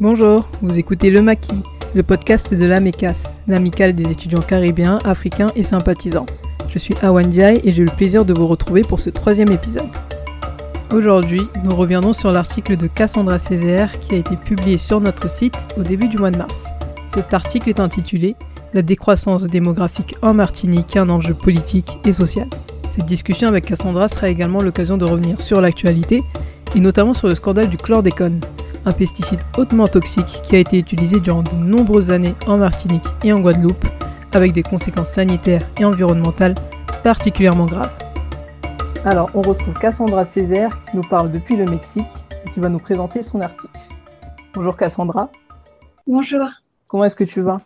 Bonjour, 0.00 0.48
vous 0.60 0.76
écoutez 0.76 1.08
Le 1.08 1.22
Maquis, 1.22 1.62
le 1.94 2.02
podcast 2.02 2.52
de 2.52 2.66
l'AMECAS, 2.66 3.38
l'amicale 3.46 3.94
des 3.94 4.10
étudiants 4.10 4.40
caribéens, 4.40 4.98
africains 5.04 5.52
et 5.54 5.62
sympathisants. 5.62 6.26
Je 6.68 6.80
suis 6.80 6.96
Awan 7.00 7.30
et 7.32 7.70
j'ai 7.70 7.84
le 7.84 7.92
plaisir 7.92 8.24
de 8.24 8.34
vous 8.34 8.48
retrouver 8.48 8.82
pour 8.82 8.98
ce 8.98 9.08
troisième 9.08 9.52
épisode. 9.52 9.86
Aujourd'hui, 10.92 11.42
nous 11.62 11.76
reviendrons 11.76 12.12
sur 12.12 12.32
l'article 12.32 12.76
de 12.76 12.88
Cassandra 12.88 13.38
Césaire 13.38 14.00
qui 14.00 14.16
a 14.16 14.18
été 14.18 14.34
publié 14.34 14.78
sur 14.78 15.00
notre 15.00 15.30
site 15.30 15.64
au 15.78 15.82
début 15.82 16.08
du 16.08 16.18
mois 16.18 16.32
de 16.32 16.38
mars. 16.38 16.70
Cet 17.14 17.32
article 17.32 17.68
est 17.68 17.78
intitulé 17.78 18.34
La 18.72 18.82
décroissance 18.82 19.44
démographique 19.44 20.16
en 20.22 20.34
Martinique, 20.34 20.96
un 20.96 21.08
enjeu 21.08 21.34
politique 21.34 22.00
et 22.04 22.12
social. 22.12 22.48
Cette 22.96 23.06
discussion 23.06 23.46
avec 23.46 23.66
Cassandra 23.66 24.08
sera 24.08 24.28
également 24.28 24.60
l'occasion 24.60 24.96
de 24.96 25.04
revenir 25.04 25.40
sur 25.40 25.60
l'actualité 25.60 26.24
et 26.74 26.80
notamment 26.80 27.14
sur 27.14 27.28
le 27.28 27.36
scandale 27.36 27.68
du 27.68 27.76
chlordécone, 27.76 28.40
un 28.86 28.92
pesticide 28.92 29.40
hautement 29.56 29.88
toxique 29.88 30.40
qui 30.42 30.56
a 30.56 30.58
été 30.58 30.78
utilisé 30.78 31.20
durant 31.20 31.42
de 31.42 31.54
nombreuses 31.54 32.10
années 32.10 32.34
en 32.46 32.56
Martinique 32.56 33.04
et 33.22 33.32
en 33.32 33.40
Guadeloupe, 33.40 33.86
avec 34.32 34.52
des 34.52 34.62
conséquences 34.62 35.10
sanitaires 35.10 35.62
et 35.78 35.84
environnementales 35.84 36.54
particulièrement 37.02 37.66
graves. 37.66 37.92
Alors, 39.04 39.30
on 39.34 39.42
retrouve 39.42 39.74
Cassandra 39.74 40.24
Césaire 40.24 40.78
qui 40.90 40.96
nous 40.96 41.02
parle 41.02 41.30
depuis 41.30 41.56
le 41.56 41.66
Mexique 41.66 42.04
et 42.46 42.50
qui 42.50 42.60
va 42.60 42.68
nous 42.68 42.78
présenter 42.78 43.22
son 43.22 43.40
article. 43.40 43.78
Bonjour 44.54 44.76
Cassandra. 44.76 45.30
Bonjour. 46.06 46.48
Comment 46.86 47.04
est-ce 47.04 47.16
que 47.16 47.24
tu 47.24 47.40
vas? 47.40 47.60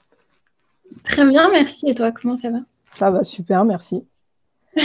Très 1.04 1.26
bien, 1.26 1.50
merci. 1.50 1.86
Et 1.88 1.94
toi, 1.94 2.12
comment 2.12 2.36
ça 2.36 2.50
va? 2.50 2.58
Ça 2.92 3.10
va 3.10 3.22
super, 3.22 3.64
merci. 3.64 4.04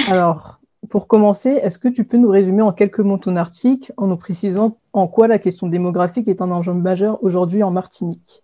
Alors, 0.09 0.59
pour 0.89 1.07
commencer, 1.07 1.49
est-ce 1.49 1.79
que 1.79 1.87
tu 1.87 2.03
peux 2.03 2.17
nous 2.17 2.29
résumer 2.29 2.61
en 2.61 2.71
quelques 2.71 2.99
mots 2.99 3.17
ton 3.17 3.35
article 3.35 3.93
en 3.97 4.07
nous 4.07 4.17
précisant 4.17 4.77
en 4.93 5.07
quoi 5.07 5.27
la 5.27 5.39
question 5.39 5.67
démographique 5.67 6.27
est 6.27 6.41
un 6.41 6.51
enjeu 6.51 6.73
majeur 6.73 7.23
aujourd'hui 7.23 7.63
en 7.63 7.71
Martinique? 7.71 8.43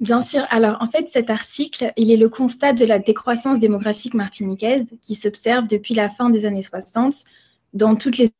Bien 0.00 0.22
sûr. 0.22 0.44
Alors, 0.50 0.78
en 0.80 0.88
fait, 0.88 1.08
cet 1.08 1.30
article, 1.30 1.92
il 1.96 2.10
est 2.10 2.16
le 2.16 2.28
constat 2.28 2.72
de 2.72 2.84
la 2.84 2.98
décroissance 2.98 3.58
démographique 3.58 4.14
martiniquaise 4.14 4.90
qui 5.00 5.14
s'observe 5.14 5.68
depuis 5.68 5.94
la 5.94 6.10
fin 6.10 6.30
des 6.30 6.46
années 6.46 6.62
60 6.62 7.24
dans 7.74 7.94
toutes 7.94 8.18
les 8.18 8.30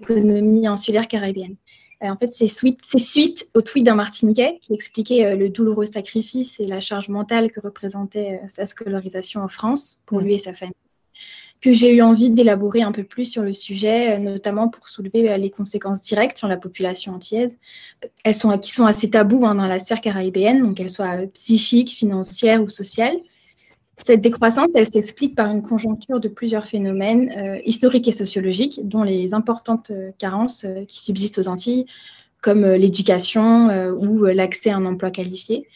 économies 0.00 0.66
insulaires 0.66 1.08
caribéennes. 1.08 1.56
Euh, 2.04 2.08
en 2.08 2.16
fait, 2.16 2.32
c'est 2.32 2.48
suite, 2.48 2.80
suite, 2.84 3.48
au 3.54 3.62
tweet 3.62 3.84
d'un 3.84 3.94
Martiniquais 3.94 4.58
qui 4.60 4.74
expliquait 4.74 5.26
euh, 5.26 5.36
le 5.36 5.48
douloureux 5.48 5.86
sacrifice 5.86 6.60
et 6.60 6.66
la 6.66 6.80
charge 6.80 7.08
mentale 7.08 7.50
que 7.50 7.60
représentait 7.60 8.40
euh, 8.42 8.48
sa 8.48 8.66
scolarisation 8.66 9.40
en 9.40 9.48
France 9.48 10.02
pour 10.04 10.20
mmh. 10.20 10.24
lui 10.24 10.34
et 10.34 10.38
sa 10.38 10.52
famille 10.52 10.74
que 11.60 11.72
j'ai 11.72 11.94
eu 11.94 12.02
envie 12.02 12.30
d'élaborer 12.30 12.82
un 12.82 12.92
peu 12.92 13.02
plus 13.02 13.24
sur 13.24 13.42
le 13.42 13.52
sujet, 13.52 14.16
euh, 14.16 14.18
notamment 14.18 14.68
pour 14.68 14.88
soulever 14.88 15.30
euh, 15.30 15.36
les 15.36 15.50
conséquences 15.50 16.02
directes 16.02 16.38
sur 16.38 16.48
la 16.48 16.56
population 16.56 17.14
antillaise. 17.14 17.58
Elles 18.24 18.34
sont, 18.34 18.56
qui 18.58 18.70
sont 18.70 18.84
assez 18.84 19.10
taboues 19.10 19.46
hein, 19.46 19.54
dans 19.54 19.66
la 19.66 19.80
sphère 19.80 20.00
caribéenne, 20.00 20.62
donc 20.62 20.76
qu'elles 20.76 20.90
soient 20.90 21.22
euh, 21.22 21.26
psychiques, 21.28 21.90
financières 21.90 22.62
ou 22.62 22.68
sociales. 22.68 23.16
Cette 23.96 24.20
décroissance, 24.20 24.70
elle 24.74 24.86
s'explique 24.86 25.34
par 25.34 25.50
une 25.50 25.62
conjoncture 25.62 26.20
de 26.20 26.28
plusieurs 26.28 26.66
phénomènes 26.66 27.62
historiques 27.64 28.06
et 28.06 28.12
sociologiques, 28.12 28.86
dont 28.86 29.02
les 29.02 29.32
importantes 29.32 29.90
carences 30.18 30.66
qui 30.86 31.02
subsistent 31.02 31.38
aux 31.38 31.48
Antilles, 31.48 31.86
comme 32.42 32.66
l'éducation 32.72 33.70
ou 33.96 34.26
l'accès 34.26 34.68
à 34.68 34.76
un 34.76 34.84
emploi 34.84 35.10
qualifié, 35.10 35.66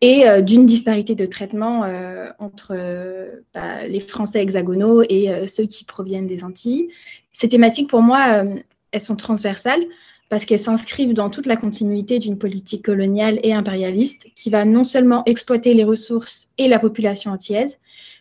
et 0.00 0.26
euh, 0.26 0.40
d'une 0.40 0.66
disparité 0.66 1.14
de 1.14 1.26
traitement 1.26 1.84
euh, 1.84 2.30
entre 2.38 2.72
euh, 2.72 3.42
bah, 3.54 3.86
les 3.86 4.00
Français 4.00 4.42
hexagonaux 4.42 5.02
et 5.08 5.46
ceux 5.46 5.66
qui 5.66 5.84
proviennent 5.84 6.26
des 6.26 6.44
Antilles. 6.44 6.88
Ces 7.32 7.48
thématiques, 7.48 7.88
pour 7.88 8.02
moi, 8.02 8.44
elles 8.92 9.02
sont 9.02 9.16
transversales 9.16 9.82
parce 10.28 10.44
qu'elles 10.44 10.60
s'inscrivent 10.60 11.12
dans 11.12 11.28
toute 11.28 11.46
la 11.46 11.56
continuité 11.56 12.18
d'une 12.18 12.38
politique 12.38 12.84
coloniale 12.84 13.40
et 13.42 13.52
impérialiste 13.52 14.26
qui 14.36 14.50
va 14.50 14.64
non 14.64 14.84
seulement 14.84 15.22
exploiter 15.26 15.74
les 15.74 15.84
ressources 15.84 16.48
et 16.58 16.68
la 16.68 16.78
population 16.78 17.32
antillaise, 17.32 17.78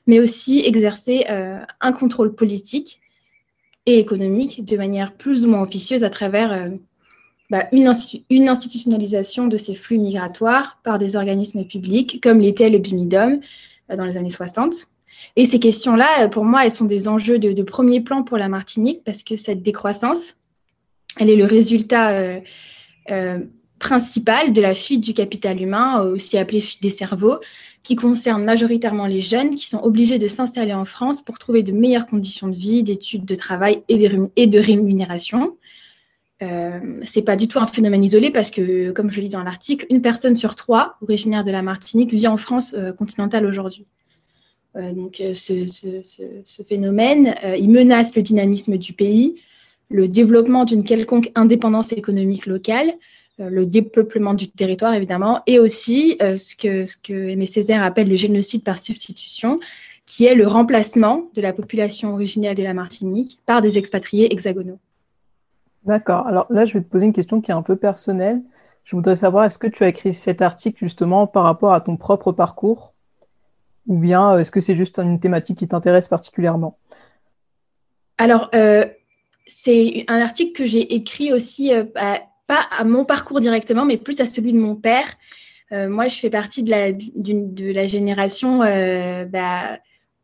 mais 0.07 0.19
aussi 0.19 0.61
exercer 0.65 1.25
un 1.27 1.91
contrôle 1.91 2.33
politique 2.33 2.99
et 3.85 3.99
économique 3.99 4.65
de 4.65 4.77
manière 4.77 5.13
plus 5.13 5.45
ou 5.45 5.49
moins 5.49 5.61
officieuse 5.61 6.03
à 6.03 6.09
travers 6.09 6.69
bah, 7.49 7.67
une, 7.71 7.87
institutionnalisation 7.87 9.47
de 9.47 9.57
ces 9.57 9.73
flux 9.73 9.97
migratoires 9.97 10.79
par 10.83 10.99
des 10.99 11.15
organismes 11.15 11.65
publics, 11.65 12.21
comme 12.21 12.39
l'était 12.39 12.69
le 12.69 12.77
BIMIDOM 12.77 13.39
euh, 13.89 13.95
dans 13.95 14.05
les 14.05 14.17
années 14.17 14.29
60. 14.29 14.75
Et 15.35 15.47
ces 15.47 15.59
questions-là, 15.59 16.25
euh, 16.25 16.27
pour 16.27 16.45
moi, 16.45 16.65
elles 16.65 16.71
sont 16.71 16.85
des 16.85 17.07
enjeux 17.07 17.39
de, 17.39 17.63
premier 17.63 18.01
plan 18.01 18.21
pour 18.21 18.37
la 18.37 18.49
Martinique, 18.49 19.01
parce 19.03 19.23
que 19.23 19.35
cette 19.35 19.63
décroissance, 19.63 20.37
elle 21.19 21.31
est 21.31 21.35
le 21.35 21.45
résultat 21.45 22.11
euh, 23.09 23.39
principal 23.79 24.53
de 24.53 24.61
la 24.61 24.75
fuite 24.75 25.01
du 25.01 25.15
capital 25.15 25.59
humain, 25.59 26.03
aussi 26.03 26.37
appelée 26.37 26.61
fuite 26.61 26.83
des 26.83 26.91
cerveaux, 26.91 27.39
qui 27.81 27.95
concerne 27.95 28.43
majoritairement 28.43 29.07
les 29.07 29.21
jeunes 29.21 29.55
qui 29.55 29.65
sont 29.65 29.81
obligés 29.81 30.19
de 30.19 30.27
s'installer 30.27 30.75
en 30.75 30.85
France 30.85 31.23
pour 31.23 31.39
trouver 31.39 31.63
de 31.63 31.71
meilleures 31.71 32.05
conditions 32.05 32.47
de 32.47 32.55
vie, 32.55 32.83
d'études, 32.83 33.25
de 33.25 33.35
travail 33.35 33.81
et 33.87 33.97
de 33.97 34.59
rémunération. 34.59 35.55
Euh, 36.41 36.79
c'est 37.03 37.21
pas 37.21 37.35
du 37.35 37.47
tout 37.47 37.59
un 37.59 37.67
phénomène 37.67 38.03
isolé 38.03 38.31
parce 38.31 38.49
que, 38.49 38.91
comme 38.91 39.11
je 39.11 39.17
le 39.17 39.23
dis 39.23 39.29
dans 39.29 39.43
l'article, 39.43 39.85
une 39.89 40.01
personne 40.01 40.35
sur 40.35 40.55
trois 40.55 40.95
originaire 41.01 41.43
de 41.43 41.51
la 41.51 41.61
Martinique 41.61 42.13
vit 42.13 42.27
en 42.27 42.37
France 42.37 42.73
euh, 42.77 42.93
continentale 42.93 43.45
aujourd'hui. 43.45 43.85
Euh, 44.77 44.93
donc, 44.93 45.19
euh, 45.19 45.33
ce, 45.33 46.63
phénomène, 46.63 47.35
il 47.57 47.69
menace 47.69 48.15
le 48.15 48.21
dynamisme 48.21 48.77
du 48.77 48.93
pays, 48.93 49.41
le 49.89 50.07
développement 50.07 50.63
d'une 50.63 50.83
quelconque 50.83 51.31
indépendance 51.35 51.91
économique 51.91 52.45
locale, 52.45 52.93
le 53.39 53.65
dépeuplement 53.65 54.33
du 54.33 54.49
territoire 54.49 54.93
évidemment, 54.93 55.41
et 55.47 55.59
aussi 55.59 56.17
ce 56.19 56.55
que, 56.55 56.85
ce 56.85 56.97
que 56.97 57.13
Aimé 57.13 57.45
Césaire 57.45 57.81
appelle 57.81 58.09
le 58.09 58.17
génocide 58.17 58.63
par 58.63 58.83
substitution, 58.83 59.55
qui 60.05 60.25
est 60.25 60.35
le 60.35 60.45
remplacement 60.45 61.29
de 61.33 61.41
la 61.41 61.53
population 61.53 62.13
originaire 62.13 62.53
de 62.53 62.63
la 62.63 62.73
Martinique 62.73 63.39
par 63.45 63.61
des 63.61 63.77
expatriés 63.77 64.31
hexagonaux. 64.31 64.77
D'accord. 65.83 66.27
Alors 66.27 66.47
là, 66.49 66.65
je 66.65 66.73
vais 66.73 66.81
te 66.81 66.89
poser 66.89 67.05
une 67.05 67.13
question 67.13 67.41
qui 67.41 67.51
est 67.51 67.53
un 67.53 67.61
peu 67.61 67.75
personnelle. 67.75 68.41
Je 68.83 68.95
voudrais 68.95 69.15
savoir, 69.15 69.45
est-ce 69.45 69.57
que 69.57 69.67
tu 69.67 69.83
as 69.83 69.87
écrit 69.87 70.13
cet 70.13 70.41
article 70.41 70.79
justement 70.79 71.27
par 71.27 71.43
rapport 71.43 71.73
à 71.73 71.81
ton 71.81 71.95
propre 71.95 72.31
parcours? 72.31 72.93
Ou 73.87 73.97
bien 73.97 74.33
euh, 74.33 74.39
est-ce 74.39 74.51
que 74.51 74.61
c'est 74.61 74.75
juste 74.75 74.99
une 74.99 75.19
thématique 75.19 75.57
qui 75.57 75.67
t'intéresse 75.67 76.07
particulièrement? 76.07 76.77
Alors, 78.17 78.49
euh, 78.55 78.85
c'est 79.47 80.05
un 80.07 80.19
article 80.21 80.51
que 80.51 80.65
j'ai 80.65 80.93
écrit 80.95 81.31
aussi, 81.33 81.73
euh, 81.73 81.83
pas 81.85 82.67
à 82.77 82.83
mon 82.83 83.05
parcours 83.05 83.39
directement, 83.39 83.85
mais 83.85 83.97
plus 83.97 84.19
à 84.19 84.27
celui 84.27 84.53
de 84.53 84.59
mon 84.59 84.75
père. 84.75 85.17
moi, 85.71 86.07
je 86.07 86.15
fais 86.19 86.31
partie 86.31 86.63
de 86.63 86.71
la, 86.71 87.87
génération 87.87 88.59
bah, 88.59 89.77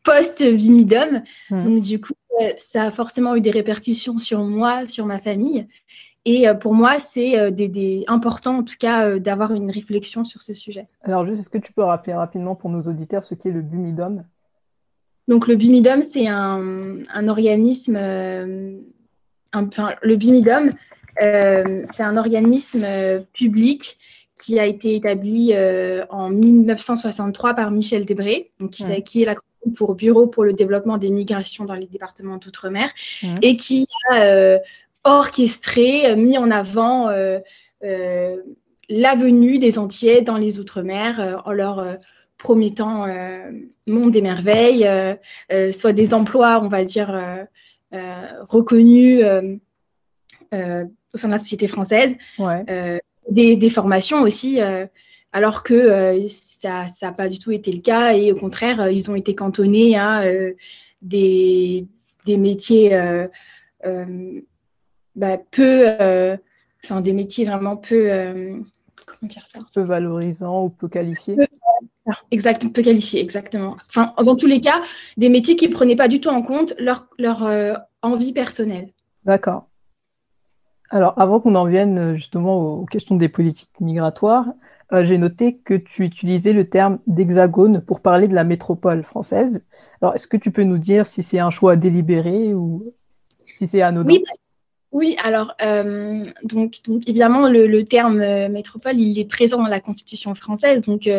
post-Vimidum. 0.06 1.24
Hmm. 1.50 1.66
Donc, 1.66 1.82
du 1.82 2.00
coup, 2.00 2.14
euh, 2.42 2.50
ça 2.58 2.84
a 2.84 2.92
forcément 2.92 3.36
eu 3.36 3.42
des 3.42 3.52
répercussions 3.52 4.18
sur 4.18 4.40
moi, 4.44 4.88
sur 4.88 5.06
ma 5.06 5.20
famille. 5.20 5.68
Et 6.26 6.48
euh, 6.48 6.54
pour 6.54 6.74
moi, 6.74 7.00
c'est 7.00 7.38
euh, 7.38 7.52
des, 7.52 8.04
important, 8.08 8.58
en 8.58 8.64
tout 8.64 8.76
cas, 8.80 9.20
d'avoir 9.20 9.54
une 9.54 9.70
réflexion 9.70 10.26
sur 10.26 10.42
ce 10.42 10.54
sujet. 10.54 10.86
Alors, 11.04 11.26
juste, 11.26 11.42
est-ce 11.42 11.50
que 11.50 11.58
tu 11.58 11.74
peux 11.74 11.84
rappeler 11.84 12.14
rapidement 12.14 12.56
pour 12.56 12.70
nos 12.70 12.82
auditeurs 12.84 13.24
ce 13.24 13.36
qu'est 13.36 13.52
le 13.52 13.62
Bumidum 13.62 14.24
Donc, 15.28 15.48
le 15.48 15.56
Bumidum, 15.56 16.02
c'est 16.02 16.28
un, 16.28 17.28
organisme. 17.28 17.98
enfin, 19.54 19.96
le 20.02 20.16
Bumidum, 20.16 20.72
c'est 21.20 22.04
un 22.04 22.18
organisme 22.18 22.86
public 23.34 23.98
qui 24.42 24.60
a 24.60 24.66
été 24.66 24.96
établi 24.96 25.54
en 26.10 26.30
1963 26.30 27.54
par 27.54 27.72
Michel 27.72 28.06
Debré, 28.06 28.52
donc 28.60 28.72
qui, 28.72 28.84
qui 29.04 29.22
est 29.22 29.26
la 29.26 29.36
pour 29.72 29.96
Bureau 29.96 30.28
pour 30.28 30.44
le 30.44 30.54
développement 30.54 30.98
des 30.98 31.10
migrations 31.10 31.66
dans 31.66 31.76
les 31.76 31.88
départements 31.88 32.38
d'outre-mer 32.38 32.90
mmh. 33.24 33.38
et 33.42 33.56
qui 33.56 33.88
a 34.10 34.22
euh, 34.24 34.60
orchestré, 35.04 36.08
euh, 36.08 36.16
mis 36.16 36.38
en 36.38 36.52
avant 36.52 37.10
euh, 37.10 37.40
la 38.90 39.16
venue 39.16 39.60
des 39.60 39.80
Antillais 39.80 40.22
dans 40.22 40.38
les 40.38 40.60
outre-mer 40.60 41.42
en 41.46 41.52
leur 41.52 41.98
promettant 42.38 43.08
monde 43.88 44.12
des 44.12 44.22
merveilles, 44.22 44.88
soit 45.74 45.94
des 45.94 46.14
emplois, 46.14 46.60
on 46.62 46.68
va 46.68 46.84
dire, 46.84 47.48
reconnus 47.92 49.24
au 49.24 51.18
sein 51.18 51.28
de 51.28 51.34
la 51.34 51.40
société 51.40 51.68
française, 51.68 52.16
des, 53.30 53.56
des, 53.56 53.70
formations 53.70 54.22
aussi 54.22 54.60
alors 55.36 55.64
que 55.64 55.74
euh, 55.74 56.28
ça 56.30 56.86
n'a 57.02 57.12
pas 57.12 57.28
du 57.28 57.40
tout 57.40 57.52
été 57.52 57.70
le 57.70 57.82
cas 57.82 58.14
et 58.14 58.32
au 58.32 58.38
contraire, 58.38 58.80
euh, 58.80 58.92
ils 58.92 59.12
ont 59.12 59.16
été 59.16 59.36
cantonnés 59.36 59.98
à 59.98 60.22
euh, 60.22 60.54
des, 61.02 61.86
métiers 62.26 62.98
bah, 63.84 65.38
peu, 65.52 65.88
enfin 66.84 67.02
des 67.02 67.12
métiers 67.12 67.44
vraiment 67.44 67.76
peu, 67.76 68.08
comment 69.06 69.28
dire 69.28 69.46
ça? 69.46 69.60
Peu 69.74 69.82
valorisants 69.82 70.64
ou 70.64 70.70
peu 70.70 70.88
qualifiés. 70.88 71.36
Exactement, 72.32 72.72
peu 72.72 72.82
qualifiés, 72.82 73.20
exactement. 73.20 73.76
Enfin, 73.90 74.14
dans 74.24 74.38
tous 74.38 74.48
les 74.48 74.62
cas, 74.62 74.82
des 75.18 75.28
métiers 75.28 75.58
qui 75.58 75.68
ne 75.68 75.74
prenaient 75.74 75.98
pas 75.98 76.08
du 76.08 76.22
tout 76.22 76.30
en 76.30 76.44
compte 76.44 76.74
leur, 76.80 77.08
leur 77.20 77.46
envie 78.02 78.32
personnelle. 78.32 78.94
D'accord. 79.26 79.68
Alors, 80.92 81.14
avant 81.20 81.42
qu'on 81.42 81.56
en 81.56 81.66
vienne 81.66 82.16
justement 82.16 82.80
aux 82.80 82.86
questions 82.86 83.18
des 83.18 83.28
politiques 83.28 83.82
migratoires, 83.82 84.46
euh, 84.94 85.04
j'ai 85.04 85.18
noté 85.18 85.58
que 85.58 85.74
tu 85.74 86.04
utilisais 86.04 86.54
le 86.54 86.70
terme 86.70 87.00
d'hexagone 87.08 87.82
pour 87.82 88.02
parler 88.02 88.28
de 88.28 88.36
la 88.36 88.44
métropole 88.44 89.04
française. 89.04 89.64
Alors, 90.02 90.14
est-ce 90.14 90.28
que 90.28 90.38
tu 90.38 90.52
peux 90.52 90.64
nous 90.64 90.78
dire 90.78 91.08
si 91.08 91.24
c'est 91.24 91.40
un 91.40 91.50
choix 91.50 91.76
délibéré 91.76 92.54
ou 92.54 92.84
si 93.46 93.66
c'est 93.66 93.82
anodin? 93.82 94.08
Oui, 94.08 94.24
oui 94.92 95.16
alors, 95.24 95.56
euh, 95.64 96.24
donc, 96.44 96.76
évidemment, 97.08 97.50
le, 97.50 97.82
terme 97.84 98.22
euh, 98.22 98.48
métropole, 98.48 99.00
il 99.00 99.18
est 99.18 99.26
présent 99.26 99.58
dans 99.58 99.68
la 99.68 99.80
Constitution 99.80 100.36
française. 100.36 100.82
Donc, 100.82 101.10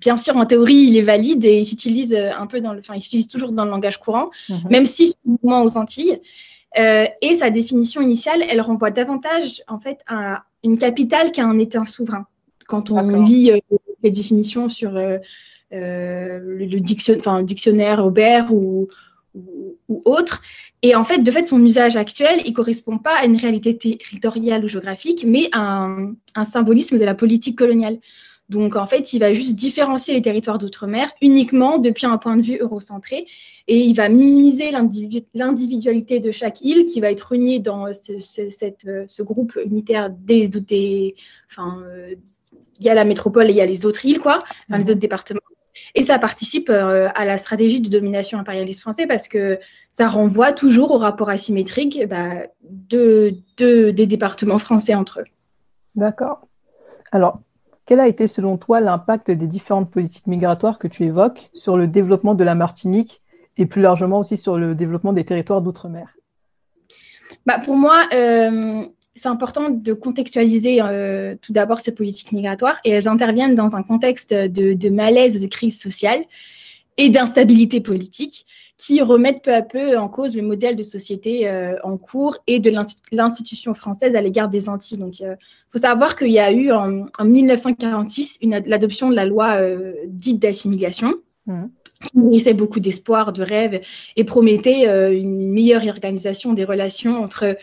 bien 0.00 0.16
sûr, 0.16 0.36
en 0.38 0.46
théorie, 0.46 0.74
il 0.74 0.96
est 0.96 1.02
valide 1.02 1.44
et 1.44 1.58
il 1.58 1.66
s'utilise 1.66 2.14
un 2.14 2.46
peu 2.46 2.62
dans 2.62 2.72
le, 2.72 2.80
enfin, 2.80 2.94
il 2.94 3.02
s'utilise 3.02 3.28
toujours 3.28 3.52
dans 3.52 3.66
le 3.66 3.70
langage 3.70 4.00
courant, 4.00 4.30
mhm. 4.48 4.68
même 4.70 4.84
si 4.86 5.12
souvent 5.24 5.62
aux 5.62 5.76
Antilles. 5.76 6.22
et 6.74 7.34
sa 7.34 7.50
définition 7.50 8.00
initiale, 8.00 8.42
elle 8.48 8.62
renvoie 8.62 8.90
davantage 8.90 9.62
en 9.68 9.78
fait 9.78 10.00
à 10.06 10.44
une 10.62 10.78
capitale 10.78 11.32
qu'à 11.32 11.44
un 11.44 11.58
État 11.58 11.84
souverain 11.84 12.26
quand 12.66 12.90
on 12.90 13.24
lit 13.24 13.50
euh, 13.50 13.76
les 14.02 14.10
définitions 14.10 14.68
sur 14.68 14.96
euh, 14.96 15.18
euh, 15.72 16.38
le, 16.40 16.80
dictionnaire 17.42 18.04
Aubert 18.04 18.52
ou, 18.52 18.88
autre. 20.04 20.42
Et 20.82 20.94
en 20.94 21.02
fait, 21.02 21.18
de 21.18 21.30
fait, 21.30 21.46
son 21.46 21.64
usage 21.64 21.96
actuel, 21.96 22.40
il 22.44 22.50
ne 22.50 22.54
correspond 22.54 22.98
pas 22.98 23.16
à 23.16 23.24
une 23.24 23.36
réalité 23.36 23.76
territoriale 23.76 24.64
ou 24.64 24.68
géographique, 24.68 25.24
mais 25.26 25.48
à 25.52 25.88
un, 26.36 26.44
symbolisme 26.44 26.98
de 26.98 27.04
la 27.04 27.14
politique 27.14 27.58
coloniale. 27.58 27.98
Donc, 28.48 28.76
en 28.76 28.86
fait, 28.86 29.12
il 29.12 29.18
va 29.18 29.32
juste 29.32 29.56
différencier 29.56 30.14
les 30.14 30.22
territoires 30.22 30.58
d'outre-mer 30.58 31.10
uniquement 31.20 31.78
depuis 31.78 32.06
un 32.06 32.18
point 32.18 32.36
de 32.36 32.42
vue 32.42 32.58
eurocentré 32.60 33.26
et 33.66 33.80
il 33.80 33.94
va 33.94 34.08
minimiser 34.08 34.70
l'individualité 34.70 36.20
de 36.20 36.30
chaque 36.30 36.60
île 36.60 36.84
qui 36.84 37.00
va 37.00 37.10
être 37.10 37.32
reniée 37.32 37.58
dans 37.58 37.86
ce, 37.94 38.18
cette, 38.18 38.86
ce 39.08 39.22
groupe 39.22 39.58
unitaire 39.64 40.10
des, 40.10 40.46
des, 40.48 41.14
enfin, 41.50 41.82
il 42.78 42.86
y 42.86 42.88
a 42.88 42.94
la 42.94 43.04
métropole 43.04 43.48
et 43.48 43.50
il 43.50 43.56
y 43.56 43.60
a 43.60 43.66
les 43.66 43.86
autres 43.86 44.04
îles, 44.04 44.18
quoi, 44.18 44.44
enfin, 44.68 44.78
les 44.78 44.84
mhm. 44.84 44.90
autres 44.90 45.00
départements. 45.00 45.40
Et 45.94 46.02
ça 46.02 46.18
participe 46.18 46.70
euh, 46.70 47.08
à 47.14 47.24
la 47.24 47.38
stratégie 47.38 47.80
de 47.80 47.88
domination 47.88 48.38
impérialiste 48.38 48.80
français 48.80 49.06
parce 49.06 49.28
que 49.28 49.58
ça 49.92 50.08
renvoie 50.08 50.52
toujours 50.52 50.92
au 50.92 50.98
rapport 50.98 51.30
asymétrique 51.30 52.06
bah, 52.08 52.46
de, 52.62 53.34
des 53.58 54.06
départements 54.06 54.58
français 54.58 54.94
entre 54.94 55.20
eux. 55.20 55.26
D'accord. 55.94 56.46
Alors, 57.12 57.40
quel 57.86 58.00
a 58.00 58.08
été 58.08 58.26
selon 58.26 58.56
toi 58.56 58.80
l'impact 58.80 59.30
des 59.30 59.46
différentes 59.46 59.90
politiques 59.90 60.26
migratoires 60.26 60.78
que 60.78 60.88
tu 60.88 61.04
évoques 61.04 61.50
sur 61.54 61.76
le 61.76 61.86
développement 61.86 62.34
de 62.34 62.44
la 62.44 62.54
Martinique 62.54 63.20
et 63.56 63.66
plus 63.66 63.82
largement 63.82 64.20
aussi 64.20 64.36
sur 64.36 64.58
le 64.58 64.74
développement 64.74 65.12
des 65.12 65.24
territoires 65.24 65.60
d'outre-mer? 65.60 66.16
Bah 67.46 67.58
Pour 67.58 67.76
moi, 67.76 68.04
euh, 68.12 68.84
c'est 69.14 69.28
important 69.28 69.70
de 69.70 69.92
contextualiser 69.92 70.78
euh, 70.82 71.36
tout 71.40 71.52
d'abord 71.52 71.80
ces 71.80 71.92
politiques 71.92 72.32
migratoires 72.32 72.80
et 72.84 72.90
elles 72.90 73.08
interviennent 73.08 73.54
dans 73.54 73.76
un 73.76 73.82
contexte 73.82 74.34
de, 74.34 74.88
malaise, 74.88 75.40
de 75.40 75.46
crise 75.46 75.80
sociale 75.80 76.24
et 76.96 77.10
d'instabilité 77.10 77.80
politique 77.80 78.46
qui 78.76 79.00
remettent 79.02 79.42
peu 79.42 79.54
à 79.54 79.62
peu 79.62 79.96
en 79.96 80.08
cause 80.08 80.34
le 80.34 80.42
modèle 80.42 80.74
de 80.74 80.82
société 80.82 81.48
euh, 81.48 81.76
en 81.84 81.96
cours 81.96 82.38
et 82.48 82.58
de 82.58 82.72
l'institution 83.12 83.72
française 83.72 84.16
à 84.16 84.20
l'égard 84.20 84.48
des 84.48 84.68
Antilles. 84.68 84.98
Donc, 84.98 85.20
il 85.20 85.36
faut 85.70 85.78
savoir 85.78 86.16
qu'il 86.16 86.32
y 86.32 86.40
a 86.40 86.50
eu 86.50 86.72
en, 86.72 87.06
1946 87.20 88.40
l'adoption 88.66 89.10
de 89.10 89.14
la 89.14 89.26
loi 89.26 89.60
euh, 89.60 89.92
dite 90.08 90.40
d'assimilation. 90.40 91.14
Mmh. 91.46 91.64
qui 92.00 92.18
nourrissait 92.18 92.54
beaucoup 92.54 92.80
d'espoir, 92.80 93.34
de 93.34 93.42
rêves 93.42 93.82
et 94.16 94.24
promettait 94.24 94.86
une 95.14 95.52
meilleure 95.52 95.86
organisation 95.86 96.54
des 96.54 96.64
relations 96.64 97.22
entre 97.22 97.58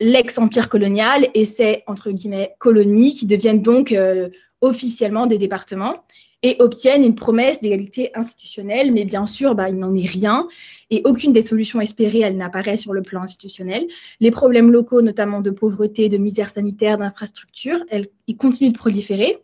l'ex-empire 0.00 0.68
colonial 0.68 1.28
et 1.34 1.44
ces, 1.44 1.82
entre 1.86 2.10
guillemets, 2.10 2.54
colonies 2.58 3.14
qui 3.14 3.26
deviennent 3.26 3.62
donc 3.62 3.92
euh, 3.92 4.28
officiellement 4.60 5.26
des 5.26 5.38
départements 5.38 6.04
et 6.42 6.56
obtiennent 6.58 7.02
une 7.02 7.14
promesse 7.14 7.60
d'égalité 7.60 8.10
institutionnelle, 8.14 8.92
mais 8.92 9.06
bien 9.06 9.24
sûr, 9.24 9.54
bah, 9.54 9.70
il 9.70 9.76
n'en 9.76 9.94
est 9.94 10.06
rien 10.06 10.46
et 10.90 11.00
aucune 11.04 11.32
des 11.32 11.40
solutions 11.40 11.80
espérées, 11.80 12.20
elle 12.20 12.36
n'apparaît 12.36 12.76
sur 12.76 12.92
le 12.92 13.00
plan 13.00 13.22
institutionnel. 13.22 13.86
Les 14.20 14.30
problèmes 14.30 14.70
locaux, 14.70 15.00
notamment 15.00 15.40
de 15.40 15.50
pauvreté, 15.50 16.10
de 16.10 16.18
misère 16.18 16.50
sanitaire, 16.50 16.98
d'infrastructure, 16.98 17.78
ils 18.26 18.36
continuent 18.36 18.72
de 18.72 18.78
proliférer 18.78 19.38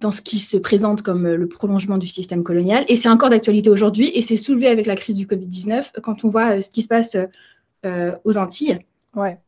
dans 0.00 0.12
ce 0.12 0.20
qui 0.20 0.38
se 0.38 0.56
présente 0.56 1.02
comme 1.02 1.26
le 1.26 1.48
prolongement 1.48 1.98
du 1.98 2.06
système 2.06 2.42
colonial. 2.44 2.84
Et 2.88 2.96
c'est 2.96 3.08
encore 3.08 3.30
d'actualité 3.30 3.70
aujourd'hui 3.70 4.10
et 4.14 4.22
c'est 4.22 4.36
soulevé 4.36 4.66
avec 4.66 4.86
la 4.86 4.96
crise 4.96 5.16
du 5.16 5.26
Covid-19 5.26 6.00
quand 6.02 6.24
on 6.24 6.28
voit 6.28 6.56
euh, 6.56 6.60
ce 6.62 6.70
qui 6.70 6.82
se 6.82 6.88
passe 6.88 7.16
euh, 7.86 8.12
aux 8.24 8.36
Antilles. 8.36 8.78
Ouais. 9.14 9.38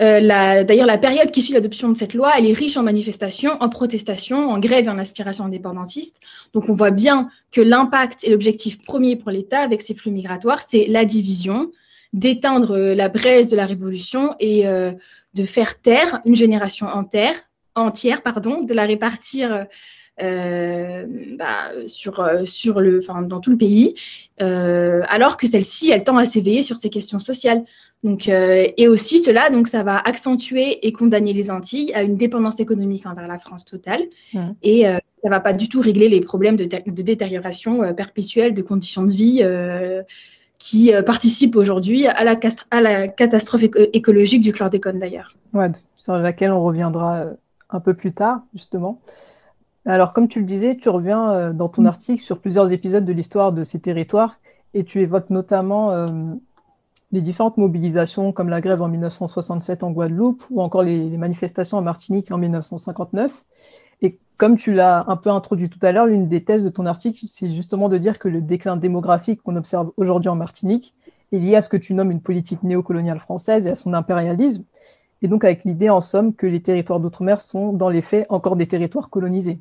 Euh, 0.00 0.64
d'ailleurs, 0.64 0.86
la 0.86 0.98
période 0.98 1.30
qui 1.30 1.40
suit 1.40 1.54
l'adoption 1.54 1.88
de 1.88 1.96
cette 1.96 2.14
loi, 2.14 2.32
elle 2.36 2.46
est 2.46 2.52
riche 2.52 2.76
en 2.76 2.82
manifestations, 2.82 3.56
en 3.60 3.68
protestations, 3.68 4.50
en 4.50 4.58
grèves 4.58 4.86
et 4.86 4.90
en 4.90 4.98
aspirations 4.98 5.44
indépendantistes. 5.44 6.20
Donc, 6.52 6.68
on 6.68 6.74
voit 6.74 6.90
bien 6.90 7.30
que 7.50 7.60
l'impact 7.60 8.24
et 8.24 8.30
l'objectif 8.30 8.82
premier 8.84 9.16
pour 9.16 9.30
l'État 9.30 9.60
avec 9.60 9.80
ces 9.80 9.94
flux 9.94 10.10
migratoires, 10.10 10.60
c'est 10.66 10.86
la 10.86 11.04
division, 11.04 11.70
d'éteindre 12.12 12.72
euh, 12.72 12.94
la 12.94 13.08
braise 13.08 13.48
de 13.48 13.56
la 13.56 13.66
révolution 13.66 14.34
et 14.38 14.66
euh, 14.66 14.92
de 15.34 15.44
faire 15.44 15.80
taire 15.80 16.20
une 16.24 16.36
génération 16.36 16.86
entière, 16.86 18.22
pardon, 18.22 18.62
de 18.62 18.74
la 18.74 18.84
répartir 18.84 19.66
bah, 20.18 21.72
sur, 21.86 22.26
sur 22.46 22.80
le, 22.80 23.00
dans 23.28 23.40
tout 23.40 23.50
le 23.50 23.58
pays, 23.58 23.94
alors 24.38 25.36
que 25.36 25.46
celle-ci, 25.46 25.90
elle 25.90 26.04
tend 26.04 26.16
à 26.16 26.24
s'éveiller 26.24 26.62
sur 26.62 26.78
ces 26.78 26.88
questions 26.88 27.18
sociales. 27.18 27.64
Donc, 28.06 28.28
euh, 28.28 28.68
et 28.76 28.86
aussi 28.86 29.18
cela, 29.18 29.50
donc 29.50 29.66
ça 29.66 29.82
va 29.82 29.98
accentuer 29.98 30.86
et 30.86 30.92
condamner 30.92 31.32
les 31.32 31.50
Antilles 31.50 31.92
à 31.92 32.04
une 32.04 32.16
dépendance 32.16 32.60
économique 32.60 33.04
envers 33.04 33.26
la 33.26 33.40
France 33.40 33.64
totale. 33.64 34.02
Mmh. 34.32 34.40
Et 34.62 34.86
euh, 34.86 34.98
ça 35.22 35.28
ne 35.28 35.30
va 35.30 35.40
pas 35.40 35.52
du 35.52 35.68
tout 35.68 35.80
régler 35.80 36.08
les 36.08 36.20
problèmes 36.20 36.54
de, 36.54 36.66
détérioration 37.02 37.82
euh, 37.82 37.92
perpétuelle 37.92 38.54
de 38.54 38.62
conditions 38.62 39.02
de 39.02 39.10
vie 39.10 39.44
qui 40.58 40.92
participent 41.04 41.56
aujourd'hui 41.56 42.06
à 42.06 42.22
la, 42.22 42.38
à 42.70 42.80
la 42.80 43.08
catastrophe 43.08 43.64
écologique 43.92 44.40
du 44.40 44.52
chlordécone 44.52 45.00
d'ailleurs. 45.00 45.34
Ouais, 45.52 45.70
sur 45.96 46.16
laquelle 46.16 46.52
on 46.52 46.62
reviendra 46.62 47.24
un 47.70 47.80
peu 47.80 47.92
plus 47.92 48.12
tard, 48.12 48.42
justement. 48.54 49.00
Alors, 49.84 50.12
comme 50.12 50.28
tu 50.28 50.38
le 50.38 50.46
disais, 50.46 50.76
tu 50.76 50.88
reviens 50.88 51.52
dans 51.52 51.68
ton 51.68 51.82
mmh. 51.82 51.86
article 51.86 52.22
sur 52.22 52.38
plusieurs 52.38 52.70
épisodes 52.72 53.04
de 53.04 53.12
l'histoire 53.12 53.52
de 53.52 53.64
ces 53.64 53.80
territoires 53.80 54.38
et 54.74 54.84
tu 54.84 55.00
évoques 55.00 55.30
notamment 55.30 56.06
les 57.12 57.20
différentes 57.20 57.56
mobilisations 57.56 58.32
comme 58.32 58.48
la 58.48 58.60
grève 58.60 58.82
en 58.82 58.88
1967 58.88 59.82
en 59.82 59.90
Guadeloupe 59.90 60.44
ou 60.50 60.60
encore 60.60 60.82
les, 60.82 61.16
manifestations 61.16 61.78
en 61.78 61.82
Martinique 61.82 62.30
en 62.32 62.38
1959. 62.38 63.44
Et 64.02 64.18
comme 64.36 64.56
tu 64.56 64.74
l'as 64.74 65.04
un 65.08 65.16
peu 65.16 65.30
introduit 65.30 65.70
tout 65.70 65.78
à 65.82 65.92
l'heure, 65.92 66.06
l'une 66.06 66.28
des 66.28 66.44
thèses 66.44 66.64
de 66.64 66.68
ton 66.68 66.84
article, 66.86 67.24
c'est 67.28 67.48
justement 67.48 67.88
de 67.88 67.98
dire 67.98 68.18
que 68.18 68.28
le 68.28 68.40
déclin 68.40 68.76
démographique 68.76 69.42
qu'on 69.42 69.56
observe 69.56 69.92
aujourd'hui 69.96 70.28
en 70.28 70.36
Martinique 70.36 70.94
est 71.32 71.38
lié 71.38 71.56
à 71.56 71.62
ce 71.62 71.68
que 71.68 71.76
tu 71.76 71.94
nommes 71.94 72.10
une 72.10 72.20
politique 72.20 72.62
néocoloniale 72.62 73.18
française 73.18 73.66
et 73.66 73.70
à 73.70 73.74
son 73.76 73.94
impérialisme. 73.94 74.64
Et 75.22 75.28
donc 75.28 75.44
avec 75.44 75.64
l'idée 75.64 75.88
en 75.88 76.00
somme 76.00 76.34
que 76.34 76.46
les 76.46 76.60
territoires 76.60 77.00
d'outre-mer 77.00 77.40
sont 77.40 77.72
dans 77.72 77.88
les 77.88 78.02
faits 78.02 78.26
encore 78.28 78.56
des 78.56 78.68
territoires 78.68 79.10
colonisés. 79.10 79.58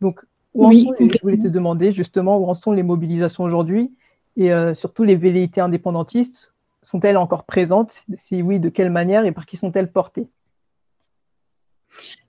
Donc, 0.00 0.24
où 0.54 0.66
en 0.66 0.72
sont, 0.72 0.94
je 0.98 1.22
voulais 1.22 1.38
te 1.38 1.48
demander 1.48 1.92
justement 1.92 2.38
où 2.38 2.46
en 2.46 2.54
sont 2.54 2.72
les 2.72 2.82
mobilisations 2.82 3.44
aujourd'hui 3.44 3.92
et 4.36 4.52
euh, 4.52 4.74
surtout 4.74 5.04
les 5.04 5.16
velléités 5.16 5.60
indépendantistes 5.60 6.53
sont-elles 6.84 7.16
encore 7.16 7.44
présentes? 7.44 8.04
Si 8.14 8.42
oui, 8.42 8.60
de 8.60 8.68
quelle 8.68 8.90
manière 8.90 9.24
et 9.24 9.32
par 9.32 9.46
qui 9.46 9.56
sont-elles 9.56 9.90
portées? 9.90 10.28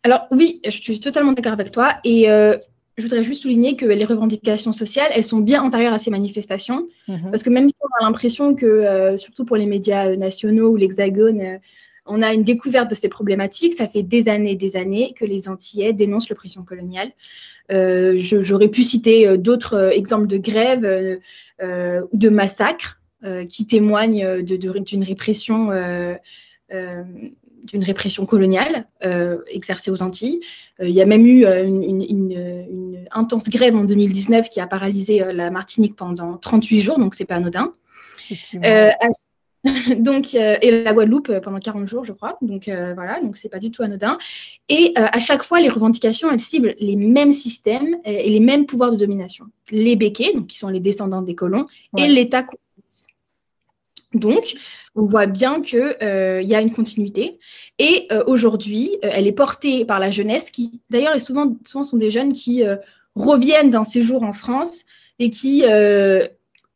Alors 0.03 0.27
oui, 0.31 0.61
je 0.63 0.71
suis 0.71 0.99
totalement 0.99 1.33
d'accord 1.33 1.53
avec 1.53 1.71
toi. 1.71 1.95
Et 2.03 2.29
euh, 2.29 2.57
je 2.97 3.03
voudrais 3.03 3.23
juste 3.23 3.43
souligner 3.43 3.75
que 3.75 3.85
les 3.85 4.05
revendications 4.05 4.71
sociales, 4.71 5.11
elles 5.13 5.23
sont 5.23 5.39
bien 5.39 5.61
antérieures 5.61 5.93
à 5.93 5.97
ces 5.97 6.11
manifestations. 6.11 6.87
Mhm. 7.07 7.31
Parce 7.31 7.43
que 7.43 7.49
même 7.49 7.67
si 7.67 7.75
on 7.81 8.03
a 8.03 8.07
l'impression 8.07 8.55
que, 8.55 8.65
euh, 8.65 9.17
surtout 9.17 9.45
pour 9.45 9.57
les 9.57 9.65
médias 9.65 10.15
nationaux 10.15 10.69
ou 10.69 10.75
l'Hexagone, 10.77 11.41
euh, 11.41 11.57
on 12.07 12.21
a 12.21 12.33
une 12.33 12.43
découverte 12.43 12.89
de 12.89 12.95
ces 12.95 13.09
problématiques. 13.09 13.73
Ça 13.73 13.87
fait 13.87 14.03
des 14.03 14.29
années 14.29 14.51
et 14.51 14.55
des 14.55 14.75
années 14.75 15.13
que 15.17 15.25
les 15.25 15.49
Antillais 15.49 15.91
dénoncent 15.91 16.29
l'oppression 16.29 16.63
coloniale. 16.63 17.11
J'aurais 17.67 18.67
pu 18.67 18.83
citer 18.83 19.39
d'autres 19.39 19.89
exemples 19.91 20.27
de 20.27 20.37
grèves 20.37 21.19
ou 21.63 22.17
de 22.17 22.29
massacres 22.29 22.99
euh, 22.99 23.04
qui 23.49 23.65
témoignent 23.65 24.25
euh, 24.25 24.41
d'une 24.41 25.03
répression 25.03 25.71
euh, 25.71 26.15
d'une 27.63 27.83
répression 27.83 28.25
coloniale 28.27 28.85
exercée 29.47 29.89
aux 29.89 30.03
Antilles. 30.03 30.39
il 30.79 30.91
y 30.91 31.01
a 31.01 31.05
même 31.05 31.25
eu 31.25 31.45
une, 31.45 33.05
intense 33.11 33.49
grève 33.49 33.75
en 33.75 33.85
2019 33.85 34.49
qui 34.49 34.59
a 34.59 34.67
paralysé 34.67 35.23
la 35.33 35.49
Martinique 35.49 35.95
pendant 35.95 36.37
38 36.37 36.81
jours, 36.81 36.99
donc 36.99 37.15
c'est 37.15 37.25
pas 37.25 37.35
anodin. 37.35 37.71
donc, 39.97 40.35
et 40.35 40.83
la 40.83 40.93
Guadeloupe 40.93 41.39
pendant 41.39 41.59
40 41.59 41.87
jours, 41.87 42.03
je 42.03 42.11
crois. 42.11 42.37
Donc 42.41 42.65
voilà, 42.65 43.19
donc 43.21 43.35
c'est 43.35 43.49
pas 43.49 43.59
du 43.59 43.71
tout 43.71 43.81
anodin. 43.81 44.17
Et 44.69 44.93
à 44.95 45.19
chaque 45.19 45.43
fois, 45.43 45.59
les 45.59 45.69
revendications, 45.69 46.29
elles 46.31 46.39
ciblent 46.39 46.75
les 46.79 46.95
mêmes 46.95 47.33
systèmes 47.33 47.97
et 48.05 48.29
les 48.29 48.39
mêmes 48.39 48.67
pouvoirs 48.67 48.91
de 48.91 48.97
domination. 48.97 49.45
Les 49.71 49.95
béquets, 49.95 50.33
donc 50.33 50.47
qui 50.47 50.57
sont 50.57 50.69
les 50.69 50.79
descendants 50.79 51.23
des 51.23 51.35
colons, 51.35 51.65
et 51.97 52.07
l'État 52.07 52.45
Donc, 54.15 54.55
on 54.95 55.05
voit 55.05 55.25
bien 55.25 55.61
qu'il 55.61 55.95
euh, 56.01 56.41
y 56.41 56.55
a 56.55 56.61
une 56.61 56.71
continuité. 56.71 57.37
Et 57.79 58.07
euh, 58.11 58.23
aujourd'hui, 58.27 58.97
euh, 59.03 59.09
elle 59.11 59.27
est 59.27 59.33
portée 59.33 59.83
par 59.85 59.99
la 59.99 60.09
jeunesse, 60.09 60.51
qui 60.51 60.79
d'ailleurs, 60.89 61.19
souvent, 61.21 61.55
souvent 61.65 61.83
sont 61.83 61.97
des 61.97 62.11
jeunes 62.11 62.33
qui 62.33 62.63
reviennent 63.15 63.69
d'un 63.69 63.83
séjour 63.83 64.23
en 64.23 64.33
France 64.33 64.85
et 65.19 65.29
qui 65.29 65.63